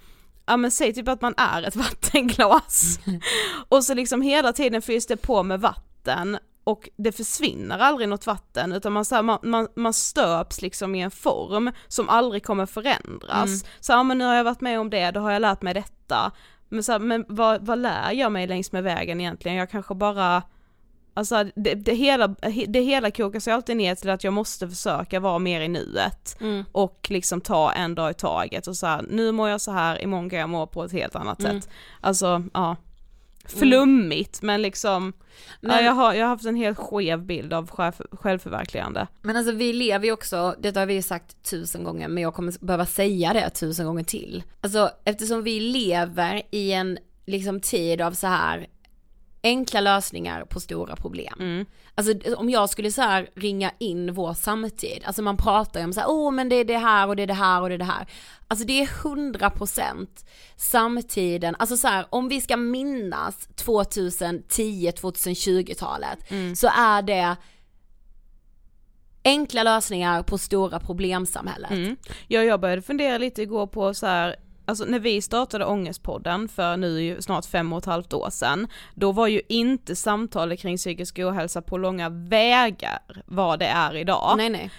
[0.48, 3.00] Ja men säg typ att man är ett vattenglas
[3.70, 8.28] och så liksom hela tiden fylls det på med vatten och det försvinner aldrig något
[8.28, 12.44] vatten utan man, så här, man, man, man stöps liksom i en form som aldrig
[12.44, 13.64] kommer förändras.
[13.64, 13.74] Mm.
[13.80, 15.74] Så ja, men nu har jag varit med om det, då har jag lärt mig
[15.74, 16.32] detta.
[16.70, 19.58] Men, så här, men vad, vad lär jag mig längs med vägen egentligen?
[19.58, 20.44] Jag kanske bara
[21.18, 22.28] Alltså det, det, hela,
[22.68, 26.38] det hela kokar sig alltid ner till att jag måste försöka vara mer i nuet
[26.42, 26.66] mm.
[26.72, 30.02] och liksom ta en dag i taget och så här, nu mår jag så här,
[30.02, 31.62] imorgon kan jag må på ett helt annat mm.
[31.62, 31.70] sätt.
[32.02, 32.76] Alltså ja,
[33.46, 35.14] flummigt men liksom,
[35.62, 39.08] men, ja, jag, har, jag har haft en helt skev bild av själv, självförverkligande.
[39.22, 42.66] Men alltså vi lever ju också, detta har vi sagt tusen gånger men jag kommer
[42.66, 44.44] behöva säga det tusen gånger till.
[44.62, 48.68] Alltså eftersom vi lever i en liksom tid av så här
[49.44, 51.34] enkla lösningar på stora problem.
[51.40, 51.66] Mm.
[51.96, 56.00] Alltså om jag skulle så ringa in vår samtid, alltså man pratar ju om så
[56.00, 57.76] här, åh oh, men det är det här och det är det här och det
[57.76, 58.08] är det här.
[58.48, 60.08] Alltså det är 100%
[60.56, 66.56] samtiden, alltså så här, om vi ska minnas 2010-2020-talet mm.
[66.56, 67.36] så är det
[69.24, 71.72] enkla lösningar på stora problemsamhället.
[71.72, 71.98] Mm.
[72.28, 74.36] Ja jag började fundera lite igår på så här
[74.68, 79.12] alltså när vi startade Ångestpodden för nu snart fem och ett halvt år sedan, då
[79.12, 84.34] var ju inte samtalet kring psykisk ohälsa på långa vägar vad det är idag.
[84.38, 84.72] Nej nej.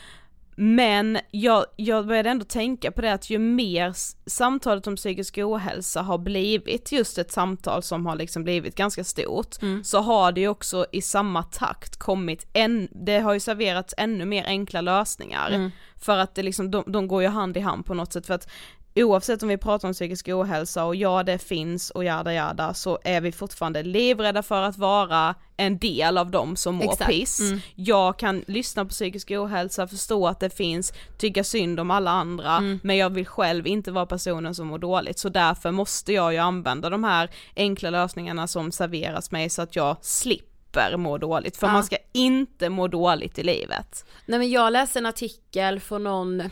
[0.61, 3.94] Men jag, jag började ändå tänka på det att ju mer
[4.27, 9.62] samtalet om psykisk ohälsa har blivit just ett samtal som har liksom blivit ganska stort,
[9.62, 9.85] mm.
[9.85, 14.24] så har det ju också i samma takt kommit, en, det har ju serverats ännu
[14.24, 15.51] mer enkla lösningar.
[15.51, 15.70] Mm.
[15.96, 18.35] För att det liksom, de, de går ju hand i hand på något sätt för
[18.35, 18.51] att
[18.94, 22.98] oavsett om vi pratar om psykisk ohälsa och ja det finns och jada jada så
[23.05, 27.11] är vi fortfarande livrädda för att vara en del av dem som mår Exakt.
[27.11, 27.40] piss.
[27.40, 27.61] Mm.
[27.74, 32.57] Jag kan lyssna på psykisk ohälsa, förstå att det finns, tycka synd om alla andra,
[32.57, 32.81] mm.
[32.83, 36.38] men jag vill själv inte vara personen som mår dåligt så därför måste jag ju
[36.38, 41.66] använda de här enkla lösningarna som serveras mig så att jag slipper må dåligt, för
[41.66, 41.72] ja.
[41.72, 44.05] man ska inte må dåligt i livet.
[44.27, 46.42] Nej men jag läste en artikel från någon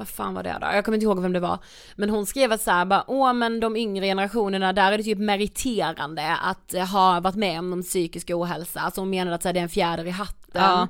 [0.00, 0.66] vad fan var det då?
[0.66, 1.58] Jag kommer inte ihåg vem det var.
[1.94, 5.18] Men hon skrev att såhär bara, åh men de yngre generationerna, där är det typ
[5.18, 8.80] meriterande att ha varit med om någon psykisk ohälsa.
[8.80, 10.62] Alltså hon menade att så här, det är en fjäder i hatten.
[10.62, 10.88] Ja.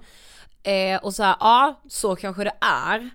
[0.71, 3.11] Eh, och så här, ja så kanske det är.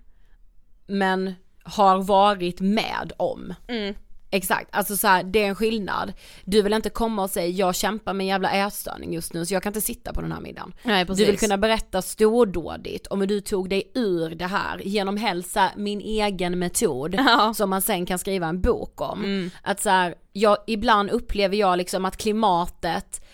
[0.88, 3.54] Men har varit med om.
[3.68, 3.96] Mm.
[4.32, 6.14] Exakt, alltså så här, det är en skillnad.
[6.46, 9.54] Du vill inte komma och säga jag kämpar med en jävla ätstörning just nu så
[9.54, 10.74] jag kan inte sitta på den här middagen.
[10.84, 11.26] Nej, precis.
[11.26, 15.72] Du vill kunna berätta stordådigt om hur du tog dig ur det här genom hälsa,
[15.76, 17.54] min egen metod ja.
[17.54, 19.24] som man sen kan skriva en bok om.
[19.24, 19.50] Mm.
[19.64, 23.25] Att så här, jag, ibland upplever jag liksom att klimatet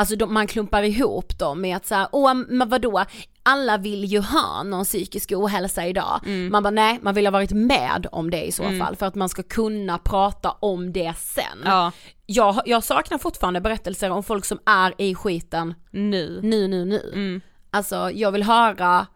[0.00, 3.04] Alltså de, man klumpar ihop dem med att säga, åh men vadå,
[3.42, 6.20] alla vill ju ha någon psykisk ohälsa idag.
[6.26, 6.52] Mm.
[6.52, 8.78] Man bara nej, man vill ha varit med om det i så mm.
[8.78, 11.58] fall för att man ska kunna prata om det sen.
[11.64, 11.92] Ja.
[12.26, 17.10] Jag, jag saknar fortfarande berättelser om folk som är i skiten nu, nu, nu, nu.
[17.14, 17.40] Mm.
[17.70, 19.06] Alltså jag vill höra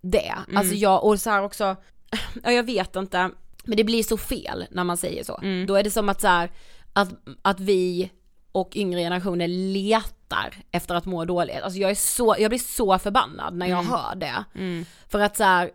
[0.00, 0.34] det.
[0.48, 0.56] Mm.
[0.56, 1.76] Alltså jag, och så här också,
[2.42, 3.30] ja jag vet inte,
[3.64, 5.38] men det blir så fel när man säger så.
[5.42, 5.66] Mm.
[5.66, 6.50] Då är det som att så här,
[6.92, 7.08] att,
[7.42, 8.10] att vi
[8.54, 10.13] och yngre generationer letar
[10.70, 11.62] efter att må dåligt.
[11.62, 13.92] Alltså jag är så, jag blir så förbannad när jag mm.
[13.92, 14.44] hör det.
[14.54, 14.84] Mm.
[15.08, 15.70] För att så här,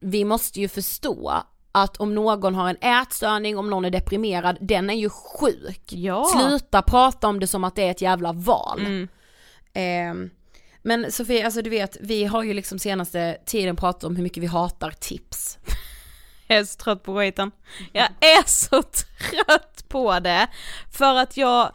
[0.00, 4.90] vi måste ju förstå att om någon har en ätstörning, om någon är deprimerad, den
[4.90, 5.92] är ju sjuk.
[5.92, 6.24] Ja.
[6.24, 8.80] Sluta prata om det som att det är ett jävla val.
[8.80, 9.08] Mm.
[9.72, 10.30] Eh,
[10.82, 14.42] men Sofie, alltså du vet, vi har ju liksom senaste tiden pratat om hur mycket
[14.42, 15.58] vi hatar tips.
[16.46, 17.50] Jag är så trött på skiten.
[17.92, 18.82] Jag är så
[19.30, 20.46] trött på det.
[20.92, 21.72] För att jag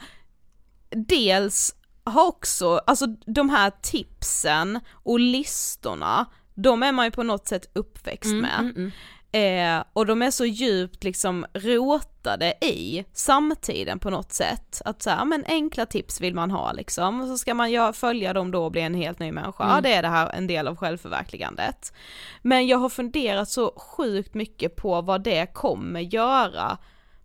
[0.90, 1.76] dels
[2.10, 7.70] har också, alltså de här tipsen och listorna, de är man ju på något sätt
[7.74, 8.60] uppväxt mm, med.
[8.60, 8.92] Mm, mm.
[9.32, 14.82] Eh, och de är så djupt liksom rotade i samtiden på något sätt.
[14.86, 17.94] Att så här, men enkla tips vill man ha liksom, och så ska man ja,
[17.94, 19.64] följa dem då och bli en helt ny människa.
[19.64, 19.76] Mm.
[19.76, 21.94] Ja det är det här en del av självförverkligandet.
[22.42, 26.78] Men jag har funderat så sjukt mycket på vad det kommer göra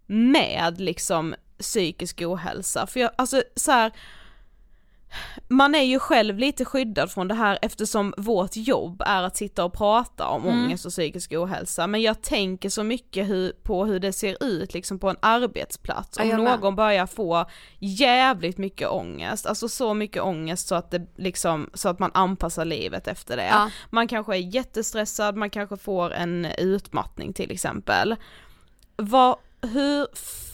[0.06, 2.86] med liksom psykisk ohälsa.
[2.86, 3.92] För jag, alltså så här,
[5.48, 9.64] man är ju själv lite skyddad från det här eftersom vårt jobb är att sitta
[9.64, 10.64] och prata om mm.
[10.64, 14.74] ångest och psykisk ohälsa men jag tänker så mycket hur, på hur det ser ut
[14.74, 17.46] liksom på en arbetsplats om någon börjar få
[17.78, 22.64] jävligt mycket ångest, alltså så mycket ångest så att det liksom, så att man anpassar
[22.64, 23.46] livet efter det.
[23.46, 23.70] Ja.
[23.90, 28.16] Man kanske är jättestressad, man kanske får en utmattning till exempel.
[28.96, 30.06] Vad, hur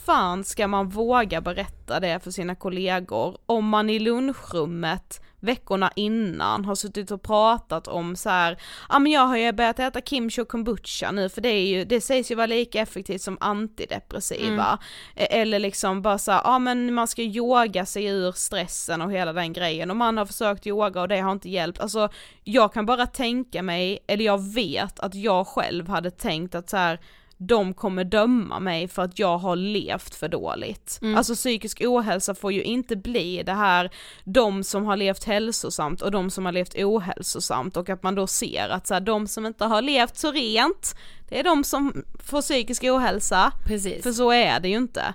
[0.05, 6.65] fan ska man våga berätta det för sina kollegor om man i lunchrummet veckorna innan
[6.65, 8.57] har suttit och pratat om så här,
[8.89, 11.85] ja men jag har ju börjat äta kimchi och kombucha nu för det är ju,
[11.85, 14.79] det sägs ju vara lika effektivt som antidepressiva.
[15.15, 15.27] Mm.
[15.31, 19.33] Eller liksom bara så här, ja men man ska yoga sig ur stressen och hela
[19.33, 21.79] den grejen och man har försökt yoga och det har inte hjälpt.
[21.79, 22.09] Alltså
[22.43, 26.77] jag kan bara tänka mig, eller jag vet att jag själv hade tänkt att så
[26.77, 26.99] här,
[27.47, 30.99] de kommer döma mig för att jag har levt för dåligt.
[31.01, 31.17] Mm.
[31.17, 33.91] Alltså psykisk ohälsa får ju inte bli det här,
[34.23, 38.27] de som har levt hälsosamt och de som har levt ohälsosamt och att man då
[38.27, 40.95] ser att så här, de som inte har levt så rent,
[41.29, 43.51] det är de som får psykisk ohälsa.
[43.65, 44.03] Precis.
[44.03, 45.13] För så är det ju inte.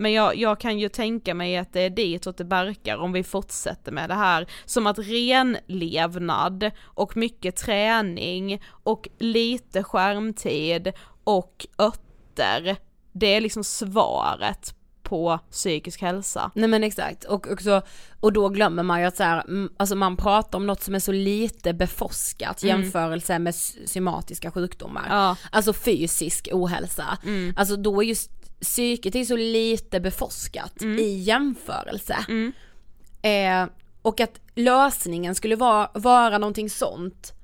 [0.00, 3.24] Men jag, jag, kan ju tänka mig att det är ditåt det barkar om vi
[3.24, 4.46] fortsätter med det här.
[4.64, 10.92] Som att renlevnad och mycket träning och lite skärmtid
[11.28, 12.76] och örter,
[13.12, 16.50] det är liksom svaret på psykisk hälsa.
[16.54, 17.82] Nej men exakt, och, också,
[18.20, 19.44] och då glömmer man ju att så här,
[19.76, 22.80] alltså man pratar om något som är så lite beforskat mm.
[22.80, 23.54] jämförelse med
[23.86, 25.06] somatiska sjukdomar.
[25.08, 25.36] Ja.
[25.52, 27.18] Alltså fysisk ohälsa.
[27.24, 27.54] Mm.
[27.56, 30.98] Alltså då är just psyket är så lite beforskat mm.
[30.98, 32.16] i jämförelse.
[32.28, 32.52] Mm.
[33.22, 37.37] Eh, och att lösningen skulle vara, vara någonting sånt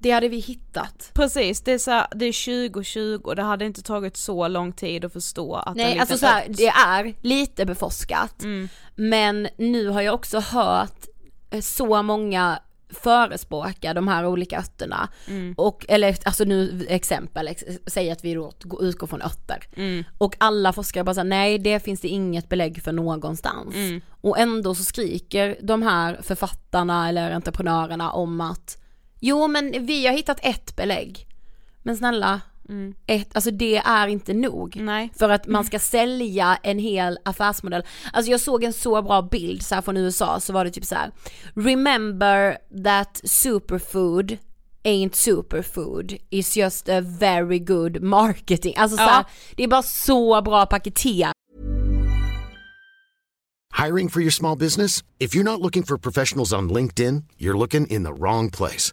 [0.00, 1.10] det hade vi hittat.
[1.14, 5.04] Precis, det är, så här, det är 2020, det hade inte tagit så lång tid
[5.04, 8.68] att förstå att Nej alltså så här, det är lite beforskat, mm.
[8.94, 11.06] men nu har jag också hört
[11.50, 12.58] eh, så många
[12.92, 15.08] förespråka de här olika örterna.
[15.28, 15.54] Mm.
[15.56, 19.68] Och, eller alltså nu exempel, ex, säg att vi då utgår från örter.
[19.76, 20.04] Mm.
[20.18, 23.74] Och alla forskare bara säger nej det finns det inget belägg för någonstans.
[23.74, 24.00] Mm.
[24.20, 28.79] Och ändå så skriker de här författarna eller entreprenörerna om att
[29.20, 31.26] Jo men vi har hittat ett belägg.
[31.82, 32.94] Men snälla, mm.
[33.06, 34.76] ett, alltså det är inte nog.
[34.76, 35.12] Nej.
[35.18, 37.82] För att man ska sälja en hel affärsmodell.
[38.12, 40.94] Alltså jag såg en så bra bild så från USA så var det typ så
[40.94, 41.10] här.
[41.54, 44.38] Remember that superfood
[44.84, 48.74] ain't superfood is just a very good marketing.
[48.76, 49.24] Alltså så här,
[49.56, 51.34] det är bara så bra paketerat.
[53.86, 55.04] Hiring for your small business?
[55.18, 58.92] If you're not looking for professionals on LinkedIn, you're looking in the wrong place.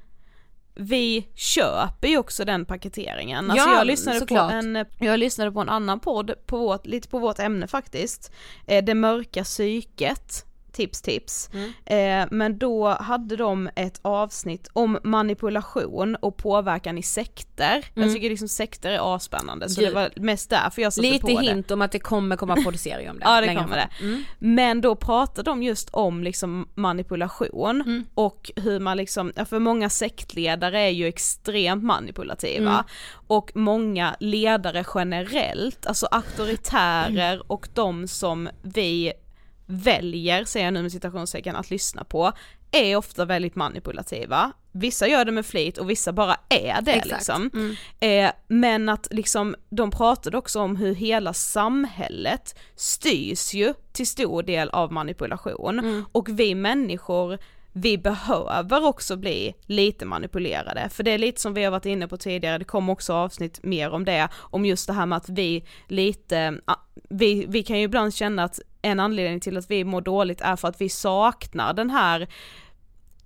[0.75, 3.51] vi köper ju också den paketeringen.
[3.51, 7.09] Alltså ja, jag lyssnade på en, jag lyssnade på en annan podd, på vårt, lite
[7.09, 8.31] på vårt ämne faktiskt,
[8.67, 11.49] eh, Det mörka psyket, tips tips.
[11.53, 11.71] Mm.
[11.85, 17.85] Eh, men då hade de ett avsnitt om manipulation och påverkan i sekter.
[17.95, 18.07] Mm.
[18.07, 21.27] Jag tycker liksom sekter är asspännande så det var mest därför jag satte Lite på
[21.27, 21.33] det.
[21.33, 23.25] Lite hint om att det kommer komma producera om det.
[23.25, 23.89] ja det kommer det.
[24.05, 24.23] Mm.
[24.39, 28.05] Men då pratade de just om liksom manipulation mm.
[28.13, 32.83] och hur man liksom, för många sektledare är ju extremt manipulativa mm.
[33.27, 39.13] och många ledare generellt, alltså auktoritärer och de som vi
[39.71, 42.31] väljer, säger jag nu med citationstecken, att lyssna på,
[42.71, 44.51] är ofta väldigt manipulativa.
[44.71, 47.11] Vissa gör det med flit och vissa bara är det Exakt.
[47.11, 47.49] liksom.
[47.53, 47.75] Mm.
[47.99, 54.43] Eh, men att liksom, de pratade också om hur hela samhället styrs ju till stor
[54.43, 56.05] del av manipulation mm.
[56.11, 57.37] och vi människor
[57.73, 62.07] vi behöver också bli lite manipulerade, för det är lite som vi har varit inne
[62.07, 65.29] på tidigare, det kommer också avsnitt mer om det, om just det här med att
[65.29, 66.59] vi lite,
[67.09, 70.55] vi, vi kan ju ibland känna att en anledning till att vi mår dåligt är
[70.55, 72.27] för att vi saknar den här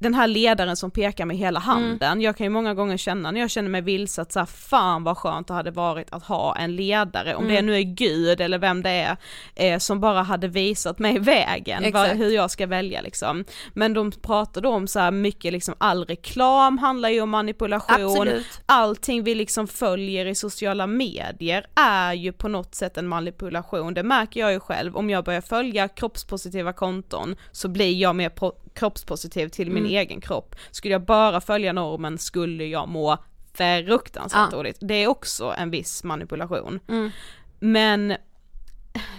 [0.06, 2.22] den här ledaren som pekar med hela handen, mm.
[2.22, 5.04] jag kan ju många gånger känna när jag känner mig vilse att så här, fan
[5.04, 7.56] vad skönt det hade varit att ha en ledare, om mm.
[7.56, 9.18] det nu är gud eller vem det är,
[9.56, 13.46] eh, som bara hade visat mig vägen, vad, hur jag ska välja liksom.
[13.74, 18.06] Men de pratar då om så här mycket liksom all reklam handlar ju om manipulation,
[18.06, 18.62] Absolut.
[18.66, 24.04] allting vi liksom följer i sociala medier är ju på något sätt en manipulation, det
[24.04, 28.30] märker jag ju själv, om jag börjar följa kroppspositiva konton så blir jag mer
[28.76, 29.98] kroppspositiv till min mm.
[29.98, 30.56] egen kropp.
[30.72, 33.18] Skulle jag bara följa normen skulle jag må
[33.54, 34.58] fruktansvärt ja.
[34.58, 34.78] dåligt.
[34.82, 36.80] Det är också en viss manipulation.
[36.88, 37.12] Mm.
[37.60, 38.16] Men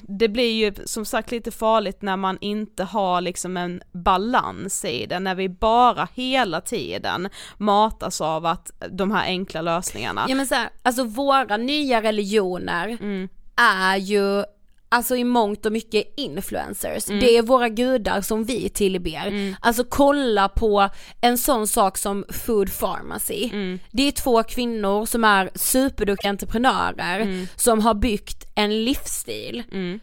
[0.02, 5.06] det blir ju som sagt lite farligt när man inte har liksom en balans i
[5.06, 10.26] det, när vi bara hela tiden matas av att de här enkla lösningarna.
[10.28, 13.28] Ja men så här, alltså våra nya religioner mm.
[13.56, 14.44] är ju
[14.88, 17.08] alltså i mångt och mycket influencers.
[17.08, 17.20] Mm.
[17.20, 19.26] Det är våra gudar som vi tillber.
[19.26, 19.54] Mm.
[19.60, 20.88] Alltså kolla på
[21.20, 23.44] en sån sak som Food Pharmacy.
[23.52, 23.78] Mm.
[23.90, 27.46] Det är två kvinnor som är superduktiga entreprenörer mm.
[27.56, 30.00] som har byggt en livsstil mm.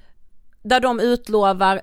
[0.63, 1.81] där de utlovar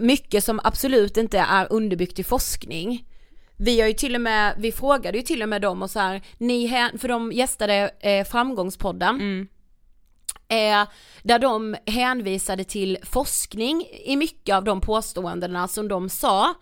[0.00, 3.04] mycket som absolut inte är underbyggt i forskning.
[3.56, 5.98] Vi har ju till och med, vi frågade ju till och med dem och så
[5.98, 9.48] här, ni, för de gästade eh, framgångspodden mm
[10.52, 10.88] eh,
[11.22, 16.54] där de hänvisade till forskning i mycket av de påståendena som de sa.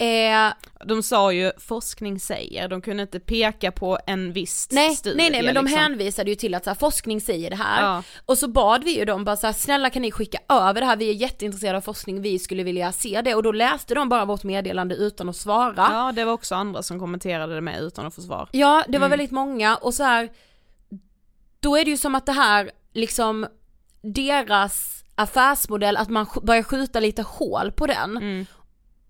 [0.00, 0.52] Eh,
[0.84, 5.16] de sa ju forskning säger, de kunde inte peka på en viss nej, studie.
[5.16, 5.80] Nej nej men de liksom.
[5.80, 7.82] hänvisade ju till att så här, forskning säger det här.
[7.82, 8.02] Ja.
[8.26, 10.86] Och så bad vi ju dem bara så här, snälla kan ni skicka över det
[10.86, 13.34] här, vi är jätteintresserade av forskning, vi skulle vilja se det.
[13.34, 15.88] Och då läste de bara vårt meddelande utan att svara.
[15.92, 18.48] Ja det var också andra som kommenterade det med utan att få svar.
[18.52, 19.10] Ja det var mm.
[19.10, 20.28] väldigt många och så här,
[21.60, 23.46] då är det ju som att det här liksom
[24.02, 28.16] deras affärsmodell, att man börjar skjuta lite hål på den.
[28.16, 28.46] Mm.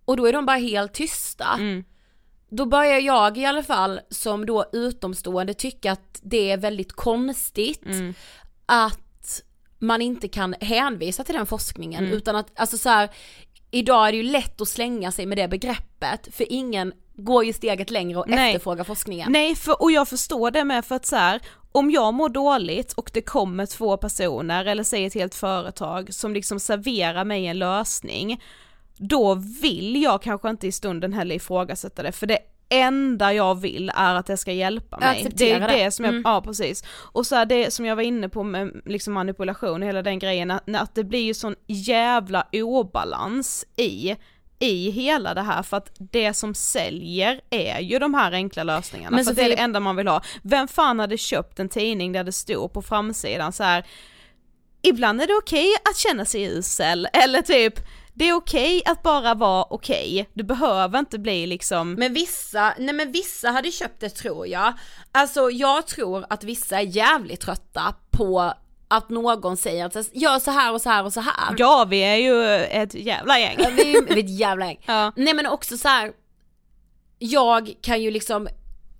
[0.04, 1.54] Och då är de bara helt tysta.
[1.58, 1.84] Mm.
[2.50, 7.86] Då börjar jag i alla fall som då utomstående tycka att det är väldigt konstigt
[7.86, 8.14] mm.
[8.66, 9.42] att
[9.78, 12.16] man inte kan hänvisa till den forskningen mm.
[12.16, 13.10] utan att, alltså så här,
[13.70, 17.52] idag är det ju lätt att slänga sig med det begreppet för ingen går ju
[17.52, 18.48] steget längre och Nej.
[18.48, 19.32] efterfrågar forskningen.
[19.32, 21.40] Nej, för, och jag förstår det med för att så här,
[21.72, 26.34] om jag mår dåligt och det kommer två personer eller säg ett helt företag som
[26.34, 28.42] liksom serverar mig en lösning,
[28.96, 32.38] då vill jag kanske inte i stunden heller ifrågasätta det för det
[32.68, 35.28] enda jag vill är att det ska hjälpa mig.
[35.34, 36.22] Det är det, det som jag, mm.
[36.24, 36.84] ja precis.
[36.88, 40.18] Och så här, det som jag var inne på med liksom manipulation och hela den
[40.18, 44.16] grejen, att, att det blir ju sån jävla obalans i
[44.58, 49.16] i hela det här för att det som säljer är ju de här enkla lösningarna
[49.16, 50.22] Men för det är det enda man vill ha.
[50.42, 53.86] Vem fan hade köpt en tidning där det stod på framsidan så här
[54.82, 57.80] ibland är det okej okay att känna sig usel eller typ
[58.18, 60.32] det är okej okay att bara vara okej, okay.
[60.34, 64.72] du behöver inte bli liksom Men vissa, nej men vissa hade köpt det tror jag.
[65.12, 68.52] Alltså jag tror att vissa är jävligt trötta på
[68.88, 71.54] att någon säger att gör så här och så här och så här.
[71.58, 73.56] Ja vi är ju ett jävla gäng.
[73.58, 74.80] Ja, vi är ett jävla gäng.
[74.86, 75.12] Ja.
[75.16, 76.12] Nej men också så här,
[77.18, 78.48] jag kan ju liksom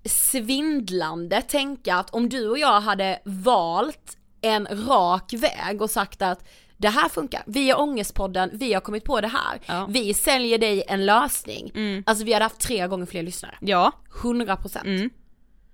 [0.05, 6.47] svindlande tänka att om du och jag hade valt en rak väg och sagt att
[6.77, 9.85] det här funkar, vi är Ångestpodden, vi har kommit på det här, ja.
[9.89, 11.71] vi säljer dig en lösning.
[11.75, 12.03] Mm.
[12.05, 13.57] Alltså vi hade haft tre gånger fler lyssnare.
[13.61, 13.91] Ja.
[14.21, 14.85] 100%.
[14.85, 15.09] Mm.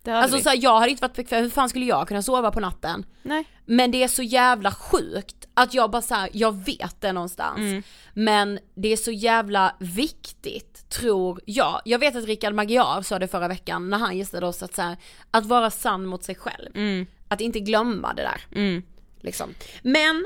[0.08, 2.60] Alltså så här, jag hade inte varit bekväm, hur fan skulle jag kunna sova på
[2.60, 3.06] natten?
[3.24, 3.46] Nej.
[3.66, 7.58] Men det är så jävla sjukt att jag bara såhär, jag vet det någonstans.
[7.58, 7.84] Mm.
[8.14, 11.82] Men det är så jävla viktigt, tror jag.
[11.86, 14.82] Jag vet att Rickard Magyar sa det förra veckan när han gästade oss att så
[14.82, 14.98] här,
[15.32, 16.72] att vara sann mot sig själv.
[16.76, 17.06] Mm.
[17.28, 18.42] Att inte glömma det där.
[18.52, 18.84] Mm.
[19.22, 19.50] Liksom.
[19.82, 20.26] Men,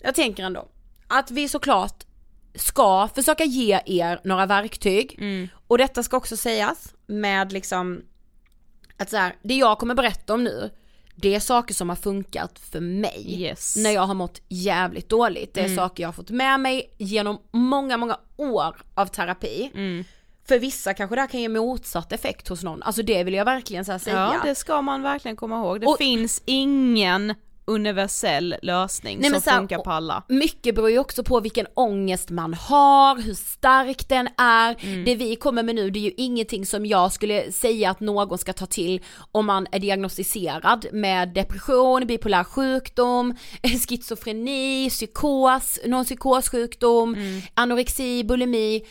[0.00, 0.68] jag tänker ändå,
[1.08, 2.04] att vi såklart
[2.54, 5.16] ska försöka ge er några verktyg.
[5.18, 5.48] Mm.
[5.66, 8.02] Och detta ska också sägas med liksom
[8.96, 10.70] att så här, det jag kommer berätta om nu,
[11.14, 13.76] det är saker som har funkat för mig yes.
[13.76, 15.54] när jag har mått jävligt dåligt.
[15.54, 15.76] Det är mm.
[15.76, 19.70] saker jag har fått med mig genom många, många år av terapi.
[19.74, 20.04] Mm.
[20.48, 23.44] För vissa kanske det här kan ge motsatt effekt hos någon, alltså det vill jag
[23.44, 24.00] verkligen säga.
[24.06, 27.34] Ja det ska man verkligen komma ihåg, det och, finns ingen
[27.64, 30.22] universell lösning Nej, som här, funkar på alla.
[30.28, 34.76] Mycket beror ju också på vilken ångest man har, hur stark den är.
[34.80, 35.04] Mm.
[35.04, 38.38] Det vi kommer med nu det är ju ingenting som jag skulle säga att någon
[38.38, 39.00] ska ta till
[39.32, 43.34] om man är diagnostiserad med depression, bipolär sjukdom,
[43.88, 47.42] schizofreni, psykos, någon psykossjukdom, mm.
[47.54, 48.82] anorexi, bulimi.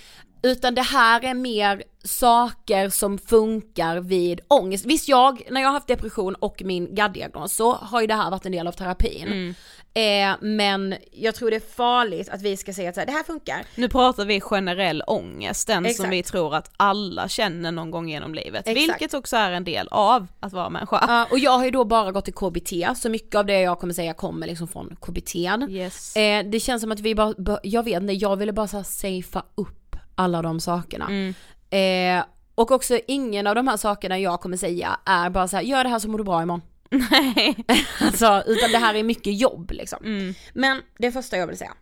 [0.44, 4.86] Utan det här är mer saker som funkar vid ångest.
[4.86, 8.32] Visst jag, när jag har haft depression och min GAD-diagnos så har ju det här
[8.32, 9.28] varit en del av terapin.
[9.28, 9.56] Mm.
[9.96, 13.12] Eh, men jag tror det är farligt att vi ska säga att så här, det
[13.14, 13.66] här funkar.
[13.76, 16.02] Nu pratar vi generell ångest, den Exakt.
[16.02, 18.68] som vi tror att alla känner någon gång genom livet.
[18.68, 18.78] Exakt.
[18.78, 21.06] Vilket också är en del av att vara människa.
[21.08, 23.80] Ja, och jag har ju då bara gått till KBT, så mycket av det jag
[23.80, 25.36] kommer säga kommer liksom från KBT.
[25.70, 26.16] Yes.
[26.16, 28.78] Eh, det känns som att vi bara, bara- jag vet inte, jag ville bara så
[28.78, 29.83] här safea upp
[30.16, 31.05] alla de sakerna.
[31.05, 31.34] Mm.
[31.70, 35.64] Eh, och också ingen av de här sakerna jag kommer säga är bara så här,
[35.64, 36.61] gör det här så mår du bra imorgon.
[36.89, 37.55] Nej.
[38.01, 39.99] Alltså, utan det här är mycket jobb liksom.
[40.05, 40.34] Mm.
[40.53, 41.74] Men det första jag vill säga.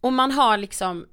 [0.00, 1.06] Om man har liksom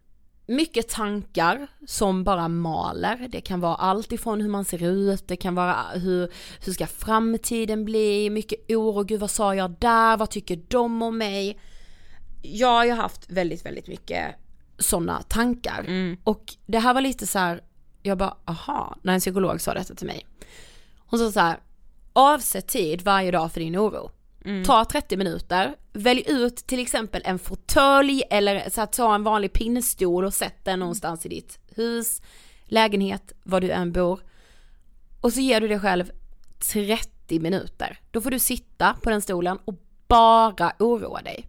[0.51, 3.27] mycket tankar som bara maler.
[3.31, 6.33] Det kan vara allt ifrån hur man ser ut, det kan vara hur,
[6.65, 11.17] hur ska framtiden bli, mycket oro, gud vad sa jag där, vad tycker de om
[11.17, 11.59] mig?
[12.41, 14.35] Jag har ju haft väldigt, väldigt mycket
[14.81, 15.85] sådana tankar.
[16.23, 17.61] Och det här var lite så här,
[18.01, 20.27] jag bara aha, när en psykolog sa detta till mig.
[20.97, 21.59] Hon sa så här,
[22.13, 24.11] avsätt tid varje dag för din oro.
[24.65, 29.53] Ta 30 minuter, välj ut till exempel en fåtölj eller så att ta en vanlig
[29.53, 32.21] pinnstol och sätt den någonstans i ditt hus,
[32.65, 34.19] lägenhet, var du än bor.
[35.21, 36.11] Och så ger du dig själv
[36.73, 37.99] 30 minuter.
[38.11, 39.75] Då får du sitta på den stolen och
[40.07, 41.47] bara oroa dig.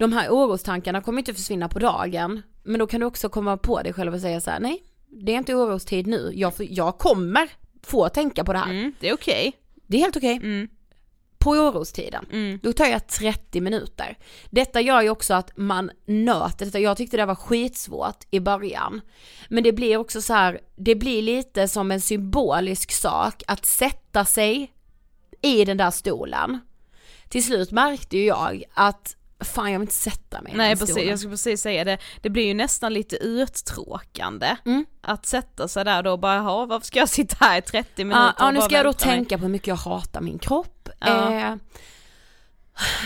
[0.00, 3.82] De här orostankarna kommer inte försvinna på dagen, men då kan du också komma på
[3.82, 6.98] dig själv och säga så här: nej, det är inte orostid nu, jag, får, jag
[6.98, 7.48] kommer
[7.82, 8.70] få tänka på det här.
[8.70, 9.52] Mm, det är okej.
[9.86, 10.36] Det är helt okej.
[10.36, 10.68] Mm.
[11.38, 12.58] På orostiden, Mm.
[12.62, 14.18] då tar jag 30 minuter.
[14.50, 16.78] Detta gör ju också att man nöter detta.
[16.78, 19.00] Jag tyckte det var skitsvårt i början.
[19.48, 24.24] Men det blir också så här, det blir lite som en symbolisk sak att sätta
[24.24, 24.72] sig
[25.42, 26.58] i den där stolen.
[27.28, 30.78] Till slut märkte ju jag att fan jag vill inte sätta mig i Nej den
[30.78, 31.10] precis, stolen.
[31.10, 34.84] jag skulle precis säga det, det blir ju nästan lite uttråkande Mm.
[35.00, 38.04] att sätta sig där då och bara, jaha varför ska jag sitta här i 30
[38.04, 40.20] minuter Ja, ja nu ska jag då vänta mig?" tänka på hur mycket jag hatar
[40.20, 40.88] min kropp.
[41.00, 41.32] Ja.
[41.32, 41.56] Eh,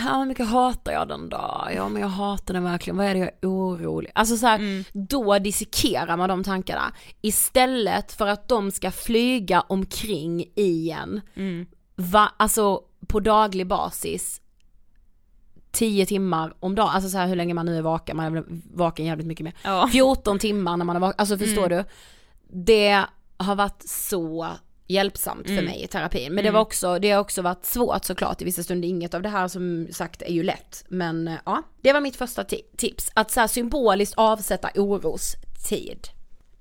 [0.05, 1.69] ja, hur mycket hatar jag den då?
[1.75, 2.97] Ja, men jag hatar den verkligen.
[2.97, 4.11] Vad är det jag är orolig?
[4.15, 4.85] Alltså så här, Mm.
[4.93, 6.93] då dissekerar man de tankarna.
[7.21, 11.67] Istället för att de ska flyga omkring i en, Mm.
[11.97, 14.41] va, alltså på daglig basis,
[15.75, 18.45] 10 timmar om dagen, alltså så här hur länge man nu är vaken, man är
[18.75, 19.55] vaken jävligt mycket mer.
[19.65, 19.89] Ja.
[19.93, 21.85] 14 timmar när man har varit, alltså förstår du?
[22.49, 23.05] Det
[23.37, 24.49] har varit så
[24.87, 26.35] hjälpsamt för mig i terapin.
[26.35, 28.89] Men det var också, det har också varit svårt såklart i vissa stunder.
[28.89, 30.85] Inget av det här som sagt är ju lätt.
[30.89, 33.11] Men eh, ja, det var mitt första ti- tips.
[33.15, 36.09] Att så här symboliskt avsätta orostid.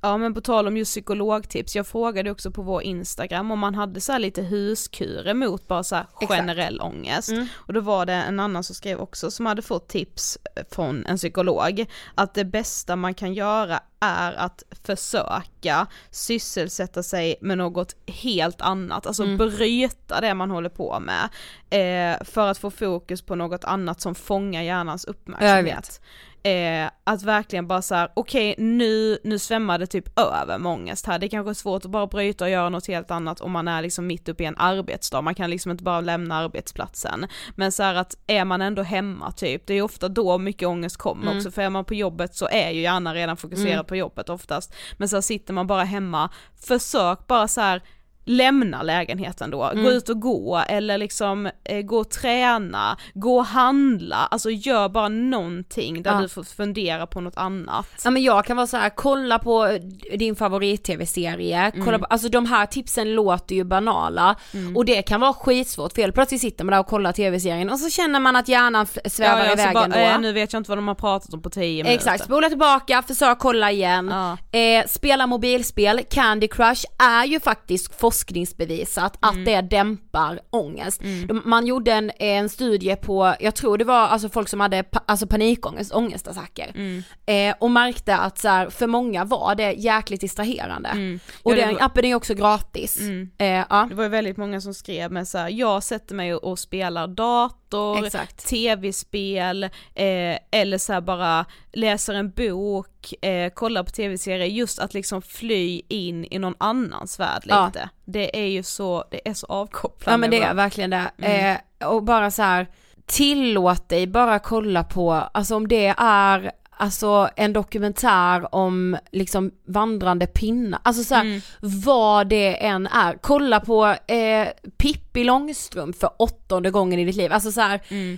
[0.05, 3.75] Ja men på tal om just psykologtips, jag frågade också på vår Instagram om man
[3.75, 6.39] hade så här lite huskurer mot bara så här Exakt.
[6.39, 7.29] generell ångest.
[7.29, 7.47] Mm.
[7.55, 10.37] Och då var det en annan som skrev också som hade fått tips
[10.71, 11.85] från en psykolog,
[12.15, 19.07] att det bästa man kan göra är att försöka sysselsätta sig med något helt annat,
[19.07, 19.37] alltså Mm.
[19.37, 21.29] bryta det man håller på med,
[21.69, 26.01] eh, för att få fokus på något annat som fångar hjärnans uppmärksamhet.
[26.45, 31.19] Eh, att verkligen bara såhär, okej nu, nu svämmar det typ över med ångest här,
[31.19, 33.81] det kanske är svårt att bara bryta och göra något helt annat om man är
[33.81, 37.27] liksom mitt uppe i en arbetsdag, man kan liksom inte bara lämna arbetsplatsen.
[37.55, 40.97] Men så här att är man ändå hemma typ, det är ofta då mycket ångest
[40.97, 41.37] kommer Mm.
[41.37, 43.85] också, för är man på jobbet så är ju hjärnan redan fokuserad Mm.
[43.85, 44.73] på jobbet oftast.
[44.97, 46.29] Men så sitter man bara hemma,
[46.67, 47.81] försök bara så här
[48.25, 49.83] lämna lägenheten då, Mm.
[49.83, 54.89] gå ut och gå eller liksom eh, gå och träna, gå och handla, alltså gör
[54.89, 56.21] bara någonting där Ja.
[56.21, 57.87] du får fundera på något annat.
[58.03, 59.77] Ja men jag kan vara så här, kolla på
[60.17, 64.35] din favorit-tv-serie, kolla på, alltså de här tipsen låter ju banala
[64.75, 67.79] och det kan vara skitsvårt för helt plötsligt sitter man där och kollar tv-serien och
[67.79, 69.97] så känner man att hjärnan svävar Ja, ja, iväg ändå.
[69.97, 71.95] eh, nu vet jag inte vad de har pratat om på 10 minuter.
[71.95, 74.07] Exakt, spola tillbaka, försök kolla igen.
[74.51, 74.59] Ja.
[74.59, 79.45] Eh, spela mobilspel, Candy Crush är ju faktiskt forskningsbevisat att Mm.
[79.45, 81.01] det dämpar ångest.
[81.27, 84.83] De, man gjorde en, en studie på, jag tror det var alltså folk som hade
[84.83, 86.71] pa, alltså panikångest, ångestattacker.
[86.75, 87.03] Mm.
[87.25, 90.89] Eh, och märkte att så här, för många var det jäkligt distraherande.
[90.89, 91.19] Och Mm.
[91.43, 92.99] Ja, det den var- appen är också gratis.
[93.01, 93.29] Mm.
[93.37, 96.33] Eh, ja, Det var ju väldigt många som skrev med så här, jag sätter mig
[96.35, 97.62] och, och spelar dator,
[98.05, 98.47] exakt.
[98.47, 104.93] tv-spel, eh, eller så här bara läser en bok, eh, kollar på tv-serier, just att
[104.93, 107.65] liksom fly in i någon annans värld Ja.
[107.65, 107.89] lite.
[108.05, 110.11] Det är ju så, det är så avkopplande.
[110.13, 111.11] Ja men det är verkligen det.
[111.17, 111.57] Mm.
[111.81, 112.67] Eh, och bara så här,
[113.05, 120.27] tillåt dig bara kolla på, alltså om det är Alltså en dokumentär om liksom vandrande
[120.27, 121.41] pinnar, alltså så här, Mm.
[121.61, 123.17] vad det än är.
[123.21, 124.47] Kolla på eh,
[124.77, 128.17] Pippi Långstrump för åttonde gången i ditt liv, alltså så här, Mm.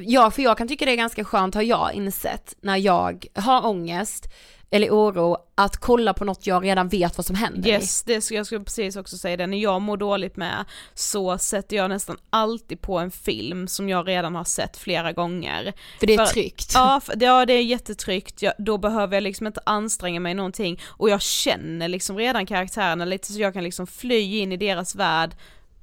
[0.00, 3.66] Ja, för jag kan tycka det är ganska skönt har jag insett när jag har
[3.66, 4.28] ångest.
[4.70, 8.34] Eller oro att kolla på något jag redan vet vad som händer Yes, det ska
[8.34, 10.64] jag skulle precis också säga det, när jag mår dåligt med
[10.94, 15.72] så sätter jag nästan alltid på en film som jag redan har sett flera gånger.
[16.00, 16.70] För det är För- tryggt.
[16.74, 20.80] Ja, för, ja det är jättetryggt, jag, då behöver jag liksom inte anstränga mig någonting
[20.86, 24.94] och jag känner liksom redan karaktärerna lite så jag kan liksom fly in i deras
[24.94, 25.30] värld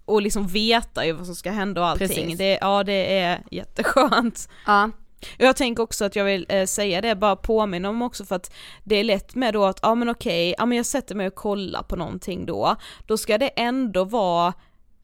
[0.06, 2.08] och liksom veta ju vad som ska hända och allting.
[2.08, 2.38] Precis.
[2.38, 4.50] Det, ja det är jätteskönt.
[4.66, 4.90] Ja.
[5.40, 8.36] Och jag tänker också att jag vill eh, säga det, bara påminna om också för
[8.36, 8.54] att
[8.84, 11.36] det är lätt med då att, ja men okej, ja men jag sätter mig och
[11.36, 14.54] kollar på någonting då, då ska det ändå vara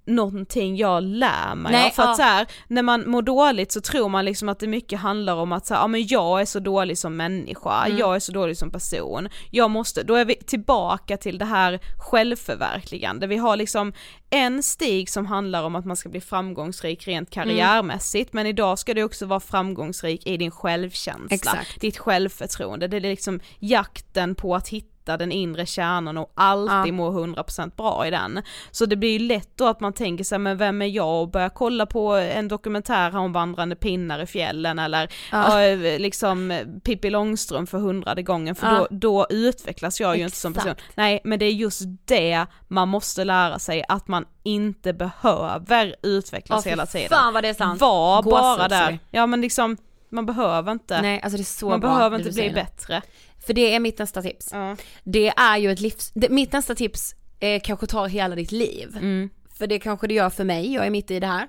[0.10, 1.92] någonting jag lär mig Nej.
[1.92, 2.10] För ja.
[2.12, 5.36] att så här, när man mår dåligt så tror man liksom att det mycket handlar
[5.36, 7.98] om att så här, ja men jag är så dålig som människa, Mm.
[7.98, 11.80] jag är så dålig som person, jag måste, då är vi tillbaka till det här
[11.98, 13.94] självförverkligande, vi har liksom
[14.30, 17.48] en stig som handlar om att man ska bli framgångsrik rent Mm.
[17.48, 21.82] karriärmässigt, men idag ska du också vara framgångsrik i din självkänsla, Exakt.
[21.82, 26.96] ditt självförtroende, det är liksom jakten på att hitta den inre kärnan och alltid Ja.
[26.96, 28.42] må 100% bra i den.
[28.72, 31.30] Så det blir ju lätt då att man tänker sig men vem är jag och
[31.32, 35.62] börjar kolla på en dokumentär här om vandrande pinnar i fjällen eller Ja.
[35.62, 35.76] ja.
[35.98, 38.88] liksom Pippi Långstrump för hundrade gången för Ja.
[38.90, 40.76] då, då utvecklas jag ju inte som person.
[40.96, 46.64] Nej men det är just det man måste lära sig att man inte behöver utvecklas
[46.64, 47.10] fy hela tiden.
[47.10, 47.82] Fan vad det är sant.
[47.82, 48.84] Var Gåshud, bara där.
[48.86, 49.00] sorry.
[49.12, 49.78] Ja men liksom
[50.10, 53.02] man behöver inte, Nej alltså man bra behöver inte bli bättre.
[53.46, 54.50] För det är mitt nästa tips.
[54.52, 54.76] Ja.
[55.04, 58.98] Det är ju ett livs, det, mitt nästa tips eh, kanske tar hela ditt liv.
[58.98, 59.30] Mm.
[59.58, 61.48] För det kanske det gör för mig, jag är mitt i det här.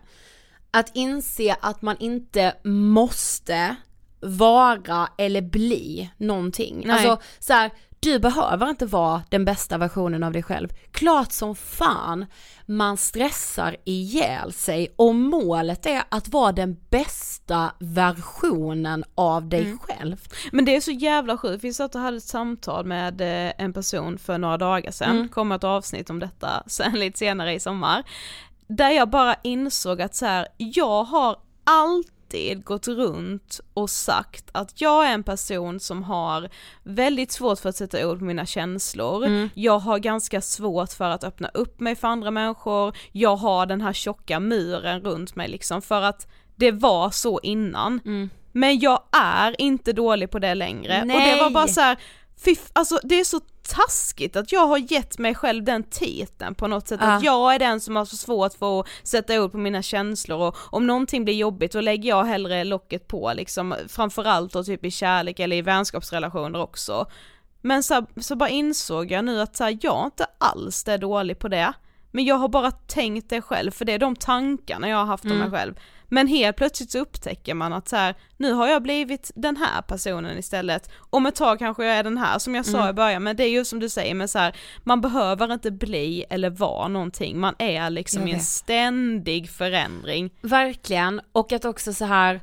[0.71, 3.77] Att inse att man inte måste
[4.21, 6.83] vara eller bli någonting.
[6.87, 6.93] Nej.
[6.93, 10.68] Alltså så här, du behöver inte vara den bästa versionen av dig själv.
[10.92, 12.26] Klart som fan
[12.66, 19.78] man stressar ihjäl sig och målet är att vara den bästa versionen av dig Mm.
[19.78, 20.16] själv.
[20.53, 23.72] Men det är så jävla sjukt, vi satt och hade ett samtal med eh, en
[23.72, 25.28] person för några dagar sedan, Mm.
[25.28, 28.03] kommer ett avsnitt om detta sen lite senare i sommar,
[28.68, 31.36] där jag bara insåg att så här, jag har
[32.31, 36.49] alltid gått runt och sagt att jag är en person som har
[36.83, 39.51] väldigt svårt för att sätta ord på mina känslor, Mm.
[39.55, 43.81] jag har ganska svårt för att öppna upp mig för andra människor, jag har den
[43.81, 46.26] här tjocka muren runt mig liksom för att
[46.57, 48.01] det var så innan.
[48.05, 48.31] Mm.
[48.53, 51.51] Men jag är inte dålig på det längre och det var Nej.
[51.51, 51.97] bara så här,
[52.45, 56.66] fy, alltså det är så taskigt att jag har gett mig själv den titeln på
[56.66, 57.32] något sätt, att Ja.
[57.32, 60.57] jag är den som har så svårt för att sätta ord på mina känslor och
[60.70, 64.91] om någonting blir jobbigt då lägger jag hellre locket på liksom, framförallt då typ i
[64.91, 67.07] kärlek eller i vänskapsrelationer också.
[67.62, 71.38] Men så, så bara insåg jag nu att så här, jag inte alls är dålig
[71.38, 71.72] på det.
[72.11, 75.25] Men jag har bara tänkt det själv, för det är de tankarna jag har haft
[75.25, 75.75] om mig själv.
[76.13, 79.83] Men helt plötsligt så upptäcker man att så här, nu har jag blivit den här
[79.83, 80.91] personen istället.
[81.11, 83.45] Om ett tag kanske jag är den här som jag sa i början, men det
[83.45, 87.41] är ju som du säger, men så här, man behöver inte bli eller vara någonting,
[87.41, 90.31] man är liksom i en ständig förändring.
[90.41, 92.41] Verkligen, och att också så här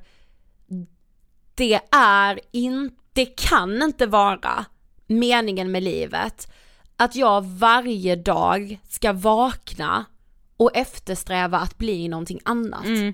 [1.55, 4.65] det är inte, det kan inte vara
[5.07, 6.51] meningen med livet
[6.97, 10.05] att jag varje dag ska vakna
[10.57, 12.85] och eftersträva att bli någonting annat.
[12.85, 13.13] Mm.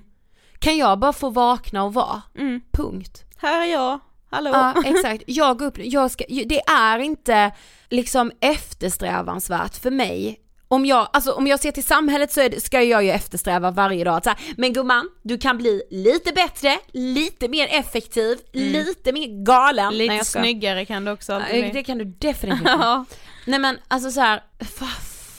[0.58, 2.22] Kan jag bara få vakna och vara?
[2.38, 2.60] Mm.
[2.72, 3.24] Punkt.
[3.36, 3.98] Här är jag,
[4.30, 4.50] hallå!
[4.52, 7.52] Ja exakt, jag går upp, jag ska, det är inte
[7.90, 12.82] liksom eftersträvansvärt för mig om jag, alltså om jag ser till samhället så det, ska
[12.82, 16.78] jag ju eftersträva varje dag att så här, men gumman, du kan bli lite bättre,
[16.92, 19.94] lite mer effektiv, lite mer galen.
[19.94, 21.70] Lite snyggare kan du också alltid bli.
[21.72, 22.68] Det kan du definitivt.
[22.84, 23.04] Ja.
[23.46, 24.42] Nej men alltså så här,
[24.80, 24.90] vad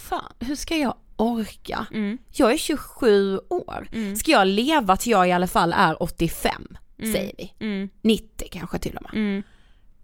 [0.09, 1.87] fan, hur ska jag orka?
[1.91, 2.17] Mm.
[2.31, 7.33] Jag är 27 år, ska jag leva till jag i alla fall är 85, säger
[7.37, 7.53] vi.
[7.59, 7.89] Mm.
[8.01, 9.11] 90 kanske till och med.
[9.13, 9.43] Mm.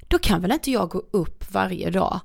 [0.07, 2.19] Då kan väl inte jag gå upp varje dag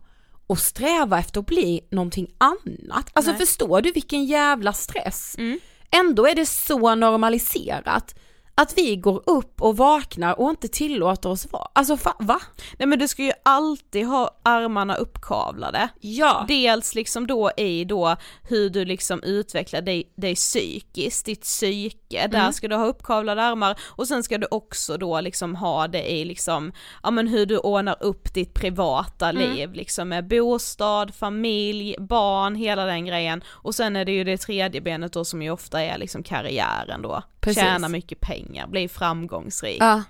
[0.46, 3.10] och sträva efter att bli någonting annat.
[3.12, 3.40] Alltså Nej.
[3.40, 5.34] förstår du vilken jävla stress?
[5.38, 5.58] Mm.
[5.90, 8.14] Ändå är det så normaliserat
[8.59, 11.68] att vi går upp och vaknar och inte tillåter oss vara.
[11.72, 12.40] Alltså fa- va?
[12.78, 15.88] Nej men du ska ju alltid ha armarna uppkavlade.
[16.00, 16.44] Ja.
[16.48, 22.52] Dels liksom då i då hur du liksom utvecklar dig, dig psykiskt, ditt psyke, där
[22.52, 26.24] ska du ha uppkavlade armar och sen ska du också då liksom ha det i
[26.24, 32.54] liksom, ja men hur du ordnar upp ditt privata liv liksom med bostad, familj, barn,
[32.54, 35.82] hela den grejen och sen är det ju det tredje benet då som ju ofta
[35.82, 37.62] är liksom karriären då, Precis.
[37.62, 39.76] tjäna mycket pengar, bli framgångsrik.
[39.80, 40.03] Ja,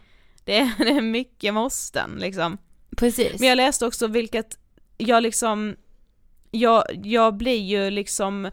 [0.44, 2.58] Det, är, det är mycket måsten liksom.
[2.96, 3.40] precis.
[3.40, 4.58] Men jag läste också vilket,
[4.96, 5.76] jag liksom,
[6.50, 8.50] jag, jag blir ju liksom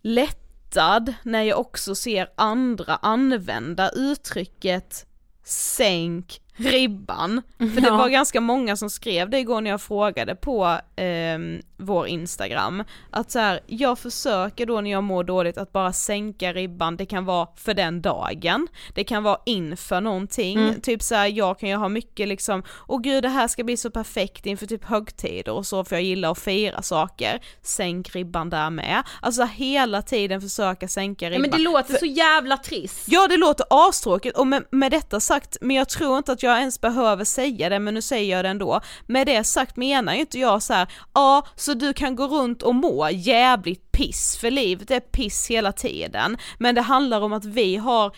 [0.00, 5.06] lättad när jag också ser andra använda uttrycket
[5.44, 7.42] sänk ribban.
[7.58, 11.38] För det var ganska många som skrev det igår när jag frågade på eh,
[11.76, 12.84] vår Instagram.
[13.10, 17.06] Att så här, jag försöker då när jag mår dåligt att bara sänka ribban, det
[17.06, 20.80] kan vara för den dagen, det kan vara inför någonting, mm.
[20.80, 23.76] typ så här, jag kan ju ha mycket liksom, åh gud det här ska bli
[23.76, 28.50] så perfekt inför typ högtider och så för jag gillar att fira saker, sänk ribban
[28.50, 29.02] där med.
[29.22, 31.40] Alltså hela tiden försöka sänka ribban.
[31.40, 33.04] men det låter för, så jävla trist.
[33.06, 36.58] Ja det låter astråkigt och med, med detta sagt, men jag tror inte att jag
[36.58, 38.80] ens behöver säga det men nu säger jag det ändå.
[39.06, 42.62] Med det sagt menar ju inte jag så här, ja så du kan gå runt
[42.62, 46.36] och må jävligt piss för livet är piss hela tiden.
[46.58, 48.16] Men det handlar om att vi har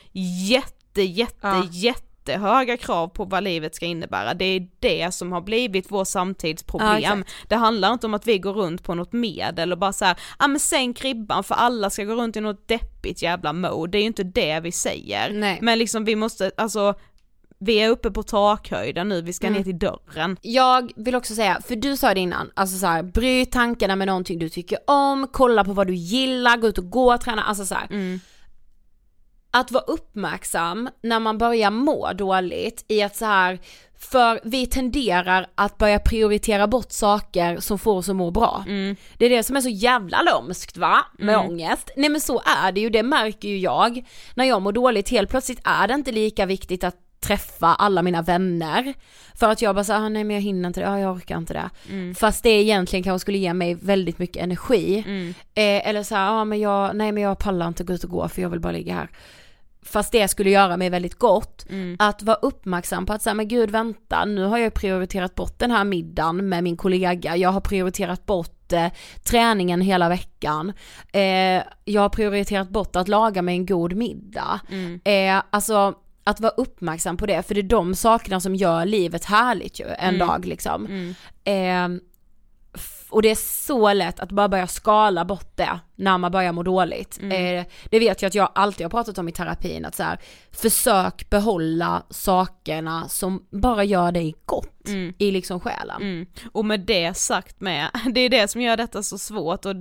[0.49, 1.65] jätte jätte ja.
[2.27, 4.35] jättehöga krav på vad livet ska innebära.
[4.35, 7.25] Det är det som har blivit vår samtidsproblem.
[7.27, 10.17] Ja, det handlar inte om att vi går runt på något medel och bara såhär,
[10.39, 13.91] ja ah, men sänk ribban för alla ska gå runt i något deppigt jävla mode,
[13.93, 15.33] det är ju inte det vi säger.
[15.33, 15.59] Nej.
[15.63, 16.95] Men liksom vi måste, alltså
[17.59, 19.57] vi är uppe på takhöjden nu, vi ska mm.
[19.57, 20.37] ner till dörren.
[20.43, 24.39] Jag vill också säga, för du sa det innan, alltså såhär, bryt tankarna med någonting
[24.39, 27.67] du tycker om, kolla på vad du gillar, gå ut och gå och träna, alltså
[27.67, 27.87] såhär.
[27.91, 28.21] Mm.
[29.51, 33.59] Att vara uppmärksam när man börjar må dåligt i att så här
[33.99, 38.65] för vi tenderar att börja prioritera bort saker som får oss att må bra.
[38.67, 38.97] Mm.
[39.19, 41.47] Det är det som är så jävla lömskt va, med mm.
[41.47, 41.91] ångest.
[41.97, 44.07] Nej men så är det ju, det märker ju jag.
[44.35, 48.23] När jag mår dåligt, helt plötsligt är det inte lika viktigt att träffa alla mina
[48.23, 48.95] vänner.
[49.35, 51.39] För att jag bara såhär, ah, nej men jag hinner inte det, ah, jag orkar
[51.39, 51.71] inte det.
[51.91, 52.15] Mm.
[52.15, 55.05] Fast det egentligen kanske skulle ge mig väldigt mycket energi.
[55.07, 55.29] Mm.
[55.55, 58.29] Eh, eller såhär, ah, men jag, nej men jag pallar inte gå ut och gå
[58.29, 59.11] för jag vill bara ligga här.
[59.83, 61.67] Fast det skulle göra mig väldigt gott.
[61.71, 61.97] Mm.
[61.99, 65.71] Att vara uppmärksam på att säga, men gud vänta, nu har jag prioriterat bort den
[65.71, 68.87] här middagen med min kollega, jag har prioriterat bort eh,
[69.25, 70.73] träningen hela veckan.
[71.13, 74.61] Eh, jag har prioriterat bort att laga mig en god middag.
[74.71, 75.01] Mm.
[75.05, 75.95] Eh, alltså
[76.27, 79.87] att vara uppmärksam på det, för det är de sakerna som gör livet härligt ju
[79.87, 80.29] en mm.
[80.29, 80.87] dag liksom.
[80.87, 81.15] Mm.
[81.45, 82.03] Eh,
[83.09, 86.63] och det är så lätt att bara börja skala bort det när man börjar må
[86.63, 87.19] dåligt.
[87.23, 87.59] Mm.
[87.59, 90.19] Eh, det vet jag att jag alltid har pratat om i terapin, att så här,
[90.51, 95.15] försök behålla sakerna som bara gör dig gott mm.
[95.19, 96.03] i liksom själen.
[96.03, 96.27] Mm.
[96.53, 99.75] Och med det sagt med, det är det som gör detta så svårt och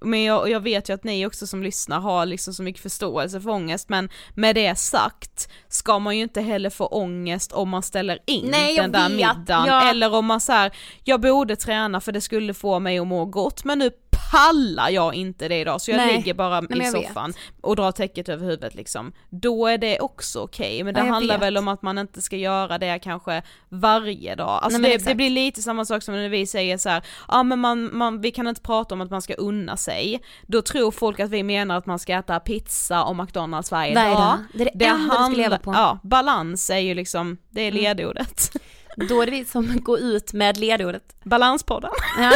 [0.00, 3.40] men jag, jag, vet ju att ni också som lyssnar har liksom så mycket förståelse
[3.40, 7.82] för ångest men med det sagt ska man ju inte heller få ångest om man
[7.82, 9.16] ställer in Nej, den där vet.
[9.16, 9.90] middagen ja.
[9.90, 10.72] eller om man säger
[11.04, 13.90] jag borde träna för det skulle få mig att må gott men nu
[14.30, 16.16] pallar jag inte det idag så jag Nej.
[16.16, 17.36] ligger bara Nej, i soffan vet.
[17.60, 19.12] och drar täcket över huvudet liksom.
[19.30, 20.84] Då är det också okej, okay.
[20.84, 21.42] men det ja, handlar vet.
[21.42, 24.60] väl om att man inte ska göra det kanske varje dag.
[24.62, 27.42] Alltså Nej, det, det, blir lite samma sak som när vi säger så ja ah,
[27.42, 30.22] men man, man, vi kan inte prata om att man ska unna sig.
[30.46, 34.14] Då tror folk att vi menar att man ska äta pizza och McDonalds varje varje
[34.14, 34.38] dag.
[34.54, 35.72] Det är det, det enda du ska leva på.
[35.72, 37.82] Ja, balans är ju liksom, det är mm.
[37.82, 38.50] ledordet.
[38.96, 39.08] Mm.
[39.08, 41.16] Då är det vi som går ut med ledordet.
[41.24, 41.90] Balanspodden.
[42.18, 42.32] Ja.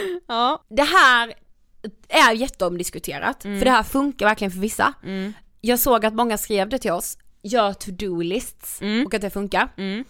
[0.26, 0.64] ja.
[0.68, 1.34] Det här
[2.08, 3.58] är jätteomdiskuterat, mm.
[3.58, 4.94] för det här funkar verkligen för vissa.
[5.04, 5.32] Mm.
[5.60, 9.06] Jag såg att många skrev det till oss, gör to-do-lists mm.
[9.06, 9.68] och att det funkar.
[9.76, 10.04] Mm.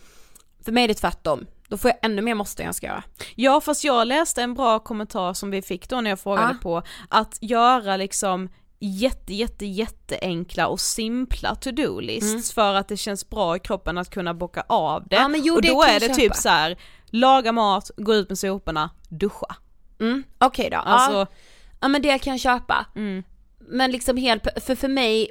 [0.64, 1.47] För mig är det tvärtom.
[1.68, 3.03] Då får jag ännu mer måste jag ska göra.
[3.34, 6.62] Ja fast jag läste en bra kommentar som vi fick då när jag frågade ah.
[6.62, 8.49] på att göra liksom
[8.80, 12.43] jätte jätte jätteenkla och simpla to-do lists mm.
[12.43, 15.16] för att det känns bra i kroppen att kunna bocka av det.
[15.16, 18.91] Ja, jo, och då är det typ så här, laga mat, gå ut med soporna,
[19.09, 19.57] duscha.
[20.01, 20.82] Mm, okej okay då.
[20.84, 21.26] Alltså, ja.
[21.80, 22.86] ja men det kan jag köpa.
[22.96, 23.22] Mm.
[23.70, 25.30] Men liksom helt, för för mig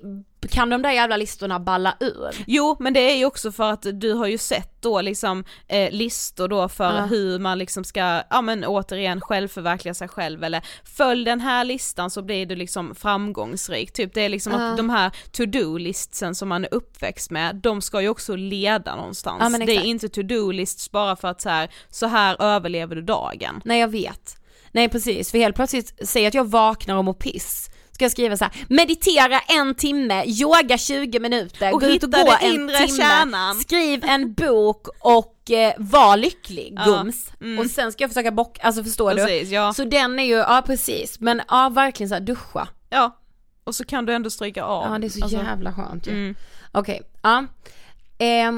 [0.50, 2.44] kan de där jävla listorna balla ur?
[2.48, 5.92] Jo men det är ju också för att du har ju sett då liksom eh,
[5.92, 7.06] listor då för uh.
[7.06, 12.10] hur man liksom ska, ja men återigen självförverkliga sig själv eller följ den här listan
[12.10, 14.62] så blir du liksom framgångsrik, typ det är liksom uh.
[14.62, 19.60] att de här to-do-listsen som man är uppväxt med, de ska ju också leda någonstans.
[19.60, 23.62] Uh, det är inte to-do-lists bara för att så här, så här överlever du dagen.
[23.66, 24.38] Nej jag vet.
[24.72, 28.38] Nej precis, för helt plötsligt, säg att jag vaknar och mår piss, ska jag skriva
[28.38, 32.88] så här, meditera en timme, yoga 20 minuter, och gå ut och gå en timme,
[32.88, 33.56] kärnan.
[33.56, 37.32] skriv en bok och eh, var lycklig gums.
[37.40, 37.60] Ja, mm.
[37.60, 39.56] Och sen ska jag försöka bocka, alltså förstår precis, du?
[39.56, 39.74] Ja.
[39.74, 42.68] Så den är ju, ja precis, men ja verkligen så här, duscha.
[42.90, 43.18] Ja,
[43.64, 44.92] och så kan du ändå stryka av.
[44.92, 46.12] Ja det är så alltså, jävla skönt ju.
[46.12, 46.36] Mm.
[46.72, 47.46] Okej, okay, ja.
[48.26, 48.52] Eh,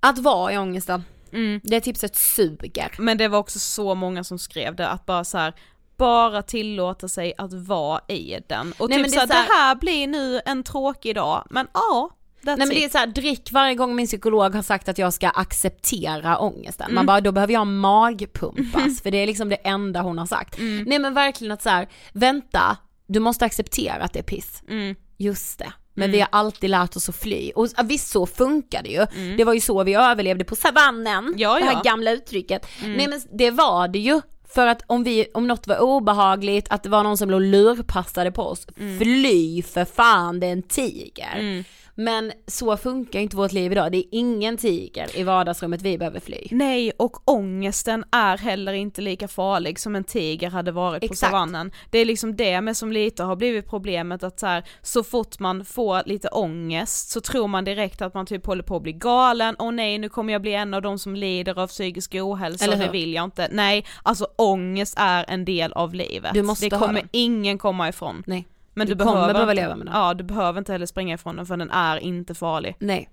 [0.00, 1.04] att vara i ångesten.
[1.36, 1.60] Mm.
[1.64, 2.94] Det tipset suger.
[2.98, 5.54] Men det var också så många som skrev det, att bara så här,
[5.96, 8.74] bara tillåta sig att vara i den.
[8.78, 12.10] Och Nej, typ såhär, så här, det här blir nu en tråkig dag, men ja,
[12.40, 15.28] Nej men det är såhär, drick varje gång min psykolog har sagt att jag ska
[15.28, 16.84] acceptera ångesten.
[16.84, 16.94] Mm.
[16.94, 20.58] Man bara, då behöver jag magpumpas för det är liksom det enda hon har sagt.
[20.58, 20.84] Mm.
[20.86, 22.76] Nej men verkligen att såhär, vänta,
[23.06, 24.62] du måste acceptera att det är piss.
[24.68, 24.94] Mm.
[25.16, 25.72] Just det.
[25.96, 27.50] Men vi har alltid lärt oss att fly.
[27.50, 29.06] Och ja, visst så funkar det ju.
[29.36, 31.82] Det var ju så vi överlevde på savannen, Ja, det här ja.
[31.84, 32.66] gamla uttrycket.
[32.82, 34.20] Nej men det var det ju.
[34.54, 38.32] För att om, vi, om något var obehagligt, att det var någon som låg lurpassade
[38.32, 38.66] på oss,
[38.98, 41.64] fly för fan det är en tiger.
[41.98, 46.20] Men så funkar inte vårt liv idag, det är ingen tiger i vardagsrummet vi behöver
[46.20, 46.48] fly.
[46.50, 51.30] Nej, och ångesten är heller inte lika farlig som en tiger hade varit på Exakt.
[51.30, 51.72] savannen.
[51.90, 55.38] Det är liksom det med som lite har blivit problemet att så, här, så fort
[55.38, 58.92] man får lite ångest så tror man direkt att man typ håller på att bli
[58.92, 62.64] galen, åh nej nu kommer jag bli en av de som lider av psykisk ohälsa
[62.64, 63.48] Eller det vill jag inte.
[63.52, 66.34] Nej, alltså ångest är en del av livet.
[66.60, 68.22] Det kommer ingen komma ifrån.
[68.26, 68.46] Nej.
[68.76, 69.94] Men Du du, kommer behöver behöva inte, leva med den.
[69.94, 72.76] Ja, du behöver inte heller springa ifrån den för den är inte farlig.
[72.78, 73.08] Nej.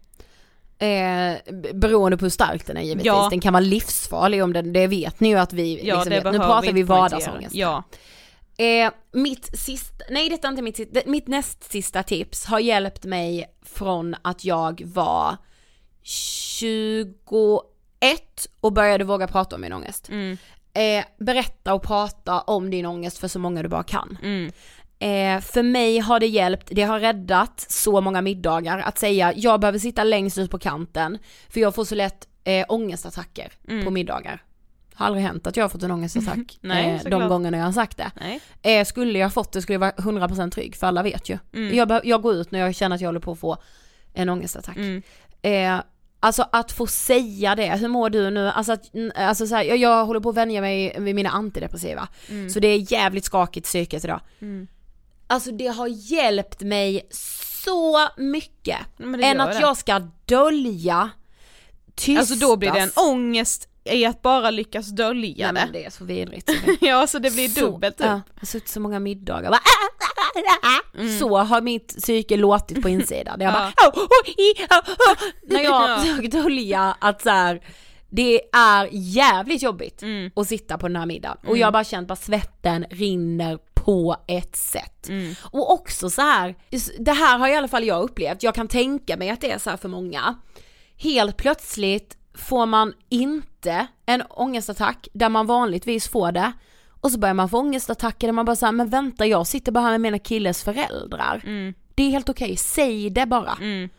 [0.78, 1.38] Eh,
[1.74, 3.06] beroende på hur stark den är givetvis.
[3.06, 3.28] Ja.
[3.30, 6.24] Den kan vara livsfarlig om den, det vet ni ju att vi, Ja, liksom, vet.
[6.34, 6.98] nu pratar vi poängtera.
[6.98, 7.56] vardagsångest.
[7.56, 7.84] Ja.
[8.58, 13.06] Eh, mitt sista, nej detta är inte mitt sista, mitt näst sista tips har hjälpt
[13.06, 15.38] mig från att jag var
[16.04, 17.14] 21
[18.62, 20.10] och började våga prata om min ångest.
[20.10, 20.38] Mm.
[20.74, 24.18] Eh, berätta och prata om din ångest för så många du bara kan.
[24.24, 24.52] Mm.
[25.04, 29.60] Eh, för mig har det hjälpt, det har räddat så många middagar att säga jag
[29.60, 31.18] behöver sitta längst ut på kanten
[31.50, 33.86] för jag får så lätt eh, ångestattacker Mm.
[33.86, 34.44] på middagar.
[34.96, 37.72] Har aldrig hänt att jag har fått en ångestattack Nej, eh, de gångerna jag har
[37.72, 38.12] sagt det.
[38.62, 41.38] Eh, skulle jag fått det skulle jag vara 100% trygg för alla vet ju.
[41.54, 41.76] Mm.
[41.76, 43.58] Jag, jag går ut när jag känner att jag håller på att få
[44.14, 44.76] en ångestattack.
[44.78, 45.02] Mm.
[45.42, 45.84] Eh,
[46.20, 48.48] alltså att få säga det, hur mår du nu?
[48.50, 52.08] Alltså, att, alltså så här, jag, jag håller på att vänja mig vid mina antidepressiva.
[52.30, 52.50] Mm.
[52.50, 54.20] Så det är jävligt skakigt psyket idag.
[54.42, 54.68] Mm.
[55.34, 57.08] Alltså det har hjälpt mig
[57.56, 58.78] så mycket.
[58.98, 59.60] Ja, än att det.
[59.60, 61.10] jag ska dölja,
[61.96, 62.32] tystas.
[62.32, 65.66] Alltså då blir det en ångest i att bara lyckas dölja Nej, det.
[65.66, 66.52] men det är så vidrigt.
[66.82, 68.06] Ja så det blir Så- dubbelt typ.
[68.06, 69.60] Ja, jag har suttit så många middagar bara,
[71.20, 73.42] Så har mitt psyke låtit på insidan.
[73.42, 75.98] Jag bara, "Åh, åh, i, åh, åh." när jag Ja.
[76.02, 77.62] försöker dölja att så här,
[78.10, 80.32] det är jävligt jobbigt Mm.
[80.36, 81.38] att sitta på den här middagen.
[81.48, 85.10] Och jag har bara känt bara svetten rinner på ett sätt.
[85.10, 85.36] Mm.
[85.42, 86.56] Och också så här,
[87.00, 89.58] det här har i alla fall jag upplevt, jag kan tänka mig att det är
[89.58, 90.36] så här för många.
[90.98, 96.52] Helt plötsligt får man inte en ångestattack där man vanligtvis får det.
[97.02, 99.84] Och så börjar man få ångestattacker där man bara säger men vänta jag sitter bara
[99.84, 101.42] här med mina killes föräldrar.
[101.46, 101.74] Mm.
[101.96, 103.58] Det är helt okej, säg det bara.
[103.62, 103.90] Mm.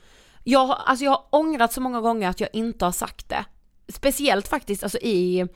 [0.44, 3.44] Jag, alltså jag har ångrat så många gånger att jag inte har sagt det.
[3.88, 5.48] Speciellt faktiskt alltså i,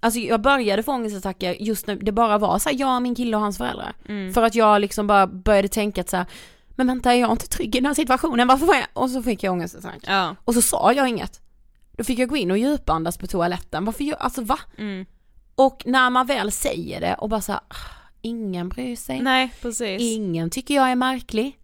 [0.00, 3.36] alltså jag började få ångestattacker just när det bara var så här, jag, min kille
[3.36, 3.92] och hans föräldrar.
[4.08, 4.32] Mm.
[4.32, 6.26] För att jag liksom bara började tänka att så här,
[6.68, 8.86] men vänta är jag inte trygg i den här situationen, varför var jag?
[8.92, 9.98] Och så fick jag ångestattack.
[10.06, 10.36] Ja.
[10.44, 11.40] Och så sa jag inget.
[11.96, 14.58] Då fick jag gå in och djupandas på toaletten, varför gör, alltså va?
[14.78, 15.06] Mm.
[15.54, 17.74] Och när man väl säger det och bara så här, "Ah,
[18.22, 20.02] ingen bryr sig, Nej precis.
[20.02, 21.58] ingen tycker jag är märklig.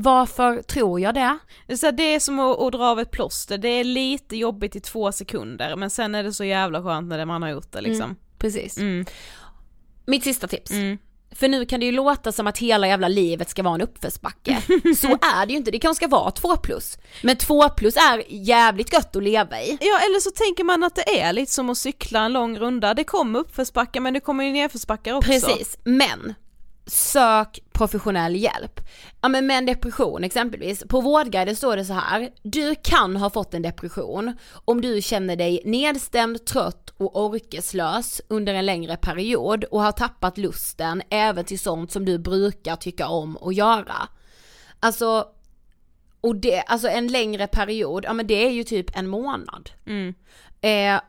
[0.00, 1.38] Varför tror jag det?
[1.66, 3.84] Det är, så här, det är som att, att dra av ett plåster, det är
[3.84, 7.48] lite jobbigt i två sekunder men sen är det så jävla skönt när man har
[7.48, 8.16] gjort det liksom.
[8.38, 8.78] Precis.
[8.78, 9.06] Mm.
[10.06, 10.70] Mitt sista tips.
[10.70, 10.98] Mm.
[11.30, 14.62] För nu kan det ju låta som att hela jävla livet ska vara en uppförsbacke.
[14.96, 16.98] Så är det ju inte, det kanske ska vara 2 plus.
[17.22, 19.78] Men 2 plus är jävligt gött att leva i.
[19.80, 22.94] Ja eller så tänker man att det är lite som att cykla en lång runda,
[22.94, 25.30] det kommer uppförsbackar men det kommer ju nedförsbackar också.
[25.30, 26.34] Precis, men
[26.86, 28.80] sök professionell hjälp.
[29.20, 33.30] Ja men med en depression exempelvis, på Vårdguiden står det så här, du kan ha
[33.30, 39.64] fått en depression om du känner dig nedstämd, trött och orkeslös under en längre period
[39.64, 44.08] och har tappat lusten även till sånt som du brukar tycka om att göra.
[44.80, 45.26] Alltså,
[46.20, 49.70] och det, alltså en längre period, ja men det är ju typ en månad.
[49.86, 50.14] Mm.
[50.60, 51.00] Eh,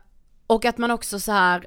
[0.46, 1.66] och att man också så här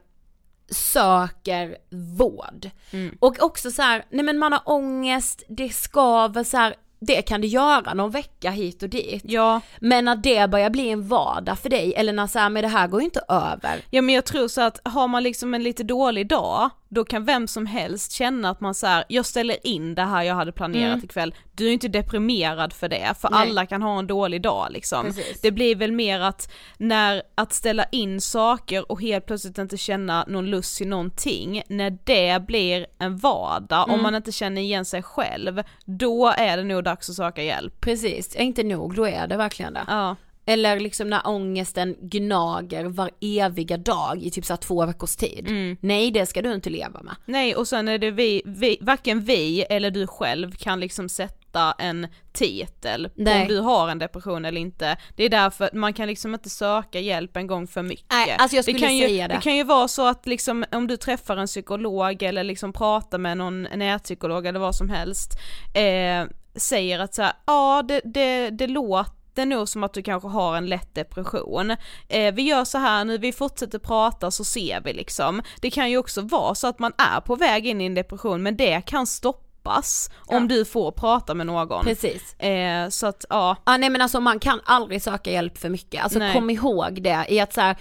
[0.69, 1.77] söker
[2.17, 2.69] vård.
[2.91, 3.17] Mm.
[3.19, 6.75] Och också så här, nej men man har ångest, det skaver så här,
[7.05, 9.23] det kan det göra någon vecka hit och dit.
[9.25, 12.61] Ja, Men när det börjar bli en vardag för dig, eller när så här, men
[12.63, 13.81] det här går ju inte över.
[13.89, 17.25] ja men jag tror så att har man liksom en lite dålig dag, då kan
[17.25, 20.51] vem som helst känna att man så här, jag ställer in det här jag hade
[20.51, 21.05] planerat Mm.
[21.05, 23.41] ikväll, du är inte deprimerad för det, för Nej.
[23.49, 25.05] alla kan ha en dålig dag liksom.
[25.05, 25.41] Precis.
[25.41, 30.25] Det blir väl mer att när, att ställa in saker och helt plötsligt inte känna
[30.27, 33.95] någon lust i någonting, när det blir en vardag, Mm.
[33.95, 37.81] om man inte känner igen sig själv, då är det nog dags att söka hjälp.
[37.81, 39.85] Precis, inte nog, då är det verkligen det.
[39.87, 40.15] Ja.
[40.45, 45.47] Eller liksom när ångesten gnager var eviga dag i typ så två veckors tid.
[45.47, 45.77] Mm.
[45.81, 47.15] Nej det ska du inte leva med.
[47.25, 51.75] Nej och sen är det vi, vi, varken vi eller du själv kan liksom sätta
[51.79, 53.41] en titel på Nej.
[53.41, 54.97] om du har en depression eller inte.
[55.15, 58.05] Det är därför man kan liksom inte söka hjälp en gång för mycket.
[58.11, 59.33] Nej, alltså jag skulle kan ju, säga det.
[59.35, 63.17] Det kan ju vara så att liksom om du träffar en psykolog eller liksom pratar
[63.17, 65.31] med någon nätpsykolog eller vad som helst,
[65.73, 66.25] eh,
[66.55, 70.55] säger att så här, ja det, det, det låter nog som att du kanske har
[70.57, 71.71] en lätt depression.
[72.09, 75.41] Eh, vi gör så här nu, vi fortsätter prata så ser vi liksom.
[75.61, 78.43] Det kan ju också vara så att man är på väg in i en depression
[78.43, 80.37] men det kan stoppas Ja.
[80.37, 81.83] om du får prata med någon.
[81.83, 82.33] Precis.
[82.39, 86.03] Eh, så att ja, Ja nej men alltså man kan aldrig söka hjälp för mycket.
[86.03, 86.33] Alltså Nej.
[86.33, 87.77] kom ihåg det i att så här,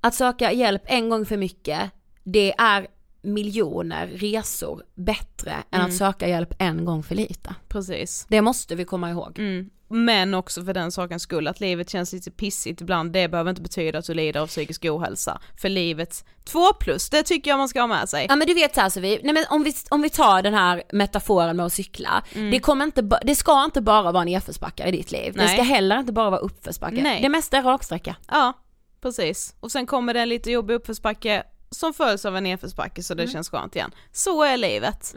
[0.00, 1.90] att söka hjälp en gång för mycket,
[2.24, 2.86] det är
[3.26, 5.86] miljoner resor bättre än Mm.
[5.86, 7.54] att söka hjälp en gång för lite.
[7.68, 8.26] precis.
[8.28, 9.38] Det måste vi komma ihåg.
[9.38, 9.70] Mm.
[9.88, 13.62] Men också för den sakens skull, att livet känns lite pissigt ibland, det behöver inte
[13.62, 15.40] betyda att du lider av psykisk ohälsa.
[15.60, 18.26] För livet, två plus, det tycker jag man ska ha med sig.
[18.28, 20.54] Ja men du vet så här Sofie, nej men om vi, om vi tar den
[20.54, 24.90] här metaforen med att cykla, det, kommer inte, det ska inte bara vara nedförsbackar i
[24.90, 25.54] ditt liv, det Nej.
[25.56, 27.02] ska heller inte bara vara uppförsbacke.
[27.02, 27.22] Nej.
[27.22, 28.16] Det mesta är raksträcka.
[28.28, 28.52] Ja,
[29.00, 29.54] precis.
[29.60, 31.42] Och sen kommer det en lite jobbig uppförsbacke
[31.76, 33.90] som följs av en nedförsbacke så det känns skönt igen.
[34.12, 35.14] Så är livet.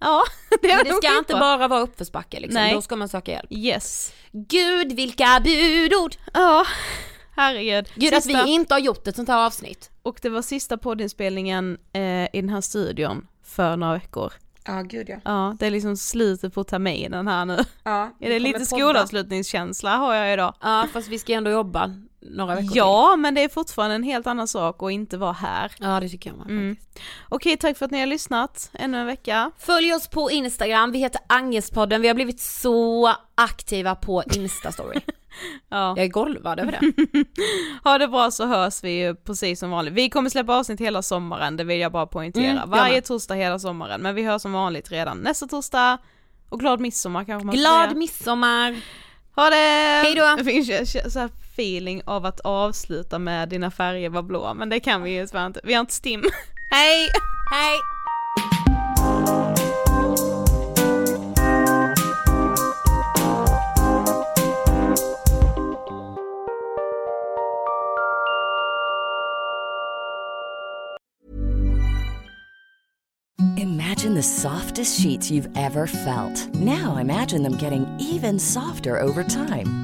[0.00, 0.22] Ja,
[0.62, 1.38] det är Men det ska inte skitbra.
[1.40, 2.74] bara vara uppförsbacke liksom, Nej.
[2.74, 3.52] då ska man söka hjälp.
[3.52, 4.12] Yes.
[4.32, 6.14] Gud vilka budord!
[6.32, 6.64] Ja,
[7.36, 7.88] herregud.
[7.94, 9.90] Gud att Sista- vi inte har gjort ett sånt här avsnitt.
[10.02, 14.32] Och det var sista poddinspelningen eh, i den här studion för några veckor.
[14.66, 15.16] Ja gud ja.
[15.24, 17.58] Ja, det är liksom slutet på terminen här nu.
[17.84, 20.54] ja Är det lite skolavslutningskänsla har jag idag.
[20.60, 21.90] Ja fast vi ska ändå jobba
[22.24, 22.76] några veckor till.
[22.76, 25.72] Ja, men det är fortfarande en helt annan sak att inte vara här.
[25.78, 26.46] Ja det tycker jag med.
[26.46, 26.76] Mm.
[27.28, 29.50] Okej, tack för att ni har lyssnat ännu en vecka.
[29.58, 35.00] Följ oss på Instagram, vi heter Angestpodden, vi har blivit så aktiva på Instastory.
[35.68, 35.88] Ja.
[35.96, 37.24] jag är golvad över det.
[37.84, 39.94] Ha det bra så hörs vi ju precis som vanligt.
[39.94, 42.50] Vi kommer släppa avsnitt hela sommaren, det vill jag bara poängtera.
[42.50, 45.98] Mm, Varje torsdag hela sommaren, men vi hörs som vanligt redan nästa torsdag.
[46.48, 47.98] Och glad midsommar kanske man Glad säga.
[47.98, 48.76] midsommar!
[49.36, 49.56] Ha det!
[50.04, 50.34] Hej då!
[50.38, 54.68] Det finns ju så här feeling av att avsluta med dina färger var blå, men
[54.68, 55.60] det kan vi ju tyvärr inte.
[55.64, 56.24] Vi har inte stim.
[56.70, 57.08] Hej!
[57.50, 57.78] Hej!
[73.56, 76.54] Imagine the softest sheets you've ever felt.
[76.54, 79.83] Now imagine them getting even softer over time.